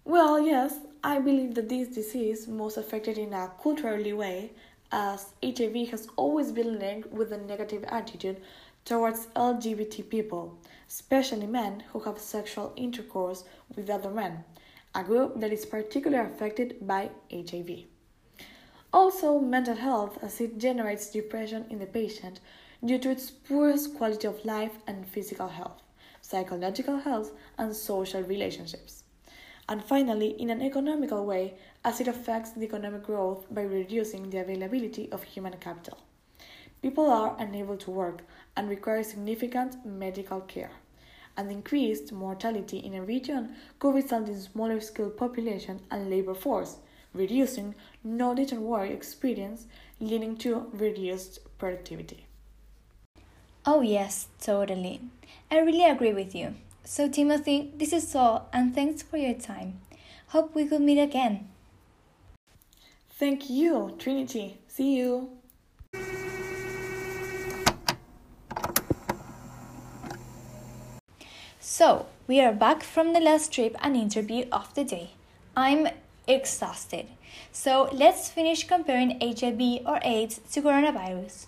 Well, 0.04 0.38
yes, 0.38 0.76
I 1.02 1.18
believe 1.18 1.56
that 1.56 1.68
this 1.68 1.88
disease 1.88 2.46
most 2.46 2.76
affected 2.76 3.18
in 3.18 3.32
a 3.32 3.50
culturally 3.60 4.12
way, 4.12 4.52
as 4.92 5.34
HIV 5.42 5.90
has 5.90 6.06
always 6.14 6.52
been 6.52 6.78
linked 6.78 7.10
with 7.10 7.32
a 7.32 7.38
negative 7.38 7.84
attitude 7.88 8.40
towards 8.84 9.26
LGBT 9.36 10.08
people, 10.08 10.58
especially 10.88 11.46
men 11.46 11.84
who 11.92 12.00
have 12.00 12.18
sexual 12.18 12.72
intercourse 12.76 13.44
with 13.76 13.90
other 13.90 14.10
men, 14.10 14.44
a 14.94 15.04
group 15.04 15.40
that 15.40 15.52
is 15.52 15.66
particularly 15.66 16.30
affected 16.30 16.76
by 16.86 17.10
HIV. 17.32 17.84
Also, 18.92 19.38
mental 19.38 19.76
health, 19.76 20.18
as 20.22 20.40
it 20.40 20.58
generates 20.58 21.10
depression 21.10 21.64
in 21.70 21.78
the 21.78 21.86
patient 21.86 22.40
due 22.84 22.98
to 22.98 23.10
its 23.10 23.30
poorest 23.30 23.94
quality 23.94 24.26
of 24.26 24.44
life 24.44 24.78
and 24.86 25.06
physical 25.06 25.48
health, 25.48 25.80
psychological 26.20 26.98
health, 26.98 27.30
and 27.56 27.74
social 27.74 28.22
relationships. 28.22 29.04
And 29.68 29.84
finally, 29.84 30.30
in 30.30 30.50
an 30.50 30.60
economical 30.60 31.24
way, 31.24 31.54
as 31.84 32.00
it 32.00 32.08
affects 32.08 32.50
the 32.50 32.64
economic 32.64 33.04
growth 33.04 33.46
by 33.54 33.62
reducing 33.62 34.28
the 34.28 34.38
availability 34.38 35.08
of 35.12 35.22
human 35.22 35.56
capital. 35.58 35.98
People 36.82 37.08
are 37.10 37.36
unable 37.38 37.76
to 37.76 37.90
work 37.90 38.22
and 38.56 38.68
require 38.68 39.02
significant 39.02 39.84
medical 39.84 40.40
care. 40.40 40.72
And 41.36 41.50
increased 41.50 42.12
mortality 42.12 42.78
in 42.78 42.94
a 42.94 43.02
region 43.02 43.56
could 43.78 43.94
result 43.94 44.28
in 44.28 44.40
smaller 44.40 44.80
skilled 44.80 45.16
population 45.16 45.80
and 45.90 46.10
labor 46.10 46.34
force, 46.34 46.76
reducing 47.14 47.74
knowledge 48.04 48.52
and 48.52 48.62
work 48.62 48.90
experience, 48.90 49.66
leading 50.00 50.36
to 50.38 50.66
reduced 50.72 51.40
productivity. 51.58 52.26
Oh, 53.66 53.80
yes, 53.82 54.28
totally. 54.40 55.00
I 55.50 55.60
really 55.60 55.84
agree 55.84 56.12
with 56.12 56.34
you. 56.34 56.54
So, 56.84 57.08
Timothy, 57.08 57.72
this 57.76 57.92
is 57.92 58.14
all, 58.14 58.48
and 58.52 58.74
thanks 58.74 59.02
for 59.02 59.16
your 59.16 59.34
time. 59.34 59.80
Hope 60.28 60.54
we 60.54 60.66
could 60.66 60.80
meet 60.80 61.00
again. 61.00 61.48
Thank 63.10 63.50
you, 63.50 63.94
Trinity. 63.98 64.58
See 64.66 64.96
you. 64.96 65.39
So, 71.72 72.06
we 72.26 72.40
are 72.40 72.52
back 72.52 72.82
from 72.82 73.12
the 73.12 73.20
last 73.20 73.52
trip 73.52 73.76
and 73.80 73.96
interview 73.96 74.46
of 74.50 74.74
the 74.74 74.82
day. 74.82 75.10
I'm 75.56 75.86
exhausted. 76.26 77.06
So, 77.52 77.88
let's 77.92 78.28
finish 78.28 78.66
comparing 78.66 79.20
HIV 79.20 79.86
or 79.86 80.00
AIDS 80.02 80.40
to 80.50 80.62
coronavirus. 80.62 81.46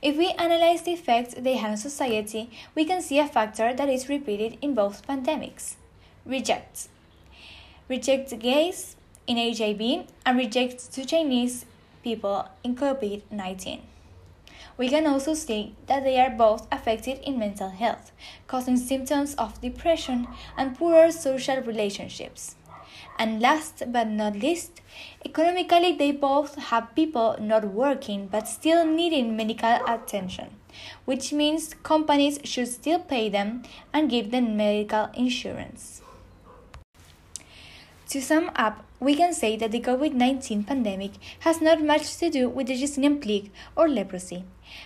If 0.00 0.16
we 0.16 0.30
analyze 0.38 0.80
the 0.80 0.94
effects 0.94 1.34
they 1.36 1.56
have 1.56 1.72
on 1.72 1.76
society, 1.76 2.48
we 2.74 2.86
can 2.86 3.02
see 3.02 3.18
a 3.18 3.28
factor 3.28 3.74
that 3.74 3.90
is 3.90 4.08
repeated 4.08 4.56
in 4.62 4.74
both 4.74 5.06
pandemics 5.06 5.74
rejects. 6.24 6.88
Reject 7.90 8.38
gays 8.38 8.96
in 9.26 9.36
HIV 9.36 10.06
and 10.24 10.38
reject 10.38 10.90
to 10.94 11.04
Chinese 11.04 11.66
people 12.02 12.48
in 12.64 12.74
COVID 12.74 13.20
19. 13.30 13.82
We 14.76 14.88
can 14.88 15.06
also 15.06 15.34
see 15.34 15.74
that 15.86 16.04
they 16.04 16.18
are 16.20 16.30
both 16.30 16.66
affected 16.72 17.18
in 17.20 17.38
mental 17.38 17.70
health, 17.70 18.12
causing 18.46 18.76
symptoms 18.76 19.34
of 19.34 19.60
depression 19.60 20.28
and 20.56 20.76
poorer 20.76 21.10
social 21.12 21.60
relationships. 21.60 22.56
And 23.18 23.40
last 23.40 23.84
but 23.88 24.08
not 24.08 24.36
least, 24.36 24.80
economically, 25.24 25.92
they 25.92 26.12
both 26.12 26.56
have 26.56 26.94
people 26.94 27.36
not 27.40 27.64
working 27.64 28.26
but 28.26 28.48
still 28.48 28.84
needing 28.84 29.36
medical 29.36 29.78
attention, 29.86 30.56
which 31.04 31.32
means 31.32 31.74
companies 31.82 32.38
should 32.44 32.68
still 32.68 32.98
pay 32.98 33.28
them 33.28 33.62
and 33.92 34.10
give 34.10 34.30
them 34.30 34.56
medical 34.56 35.10
insurance. 35.14 36.01
To 38.12 38.20
sum 38.20 38.50
up, 38.54 38.84
we 39.00 39.14
can 39.14 39.32
say 39.32 39.56
that 39.56 39.72
the 39.72 39.80
COVID 39.80 40.12
19 40.12 40.64
pandemic 40.64 41.12
has 41.40 41.60
not 41.60 41.82
much 41.82 42.16
to 42.18 42.30
do 42.30 42.48
with 42.48 42.68
the 42.68 42.78
Yersinia 42.82 43.20
plague 43.20 43.50
or 43.74 43.88
leprosy, 43.88 44.44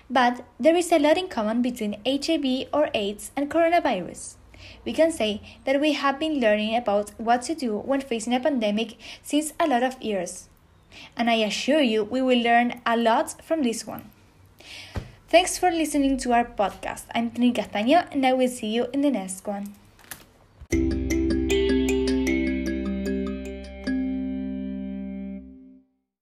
but 0.08 0.44
there 0.58 0.76
is 0.76 0.90
a 0.92 0.98
lot 0.98 1.18
in 1.18 1.28
common 1.28 1.62
between 1.62 2.00
HIV 2.06 2.68
or 2.72 2.88
AIDS 2.94 3.30
and 3.36 3.50
coronavirus 3.50 4.36
we 4.84 4.92
can 4.92 5.10
say 5.12 5.40
that 5.64 5.80
we 5.80 5.92
have 5.92 6.18
been 6.18 6.40
learning 6.40 6.76
about 6.76 7.10
what 7.18 7.42
to 7.42 7.54
do 7.54 7.76
when 7.78 8.00
facing 8.00 8.34
a 8.34 8.40
pandemic 8.40 8.96
since 9.22 9.52
a 9.58 9.66
lot 9.66 9.82
of 9.82 10.00
years. 10.00 10.48
And 11.16 11.28
I 11.28 11.34
assure 11.34 11.82
you, 11.82 12.04
we 12.04 12.22
will 12.22 12.38
learn 12.38 12.80
a 12.86 12.96
lot 12.96 13.42
from 13.42 13.62
this 13.62 13.86
one. 13.86 14.10
Thanks 15.28 15.58
for 15.58 15.70
listening 15.70 16.16
to 16.18 16.32
our 16.32 16.44
podcast. 16.44 17.04
I'm 17.14 17.30
Trini 17.30 17.52
Castaño, 17.52 18.06
and 18.12 18.24
I 18.24 18.32
will 18.32 18.48
see 18.48 18.68
you 18.68 18.86
in 18.92 19.00
the 19.00 19.10
next 19.10 19.46
one. 19.46 19.74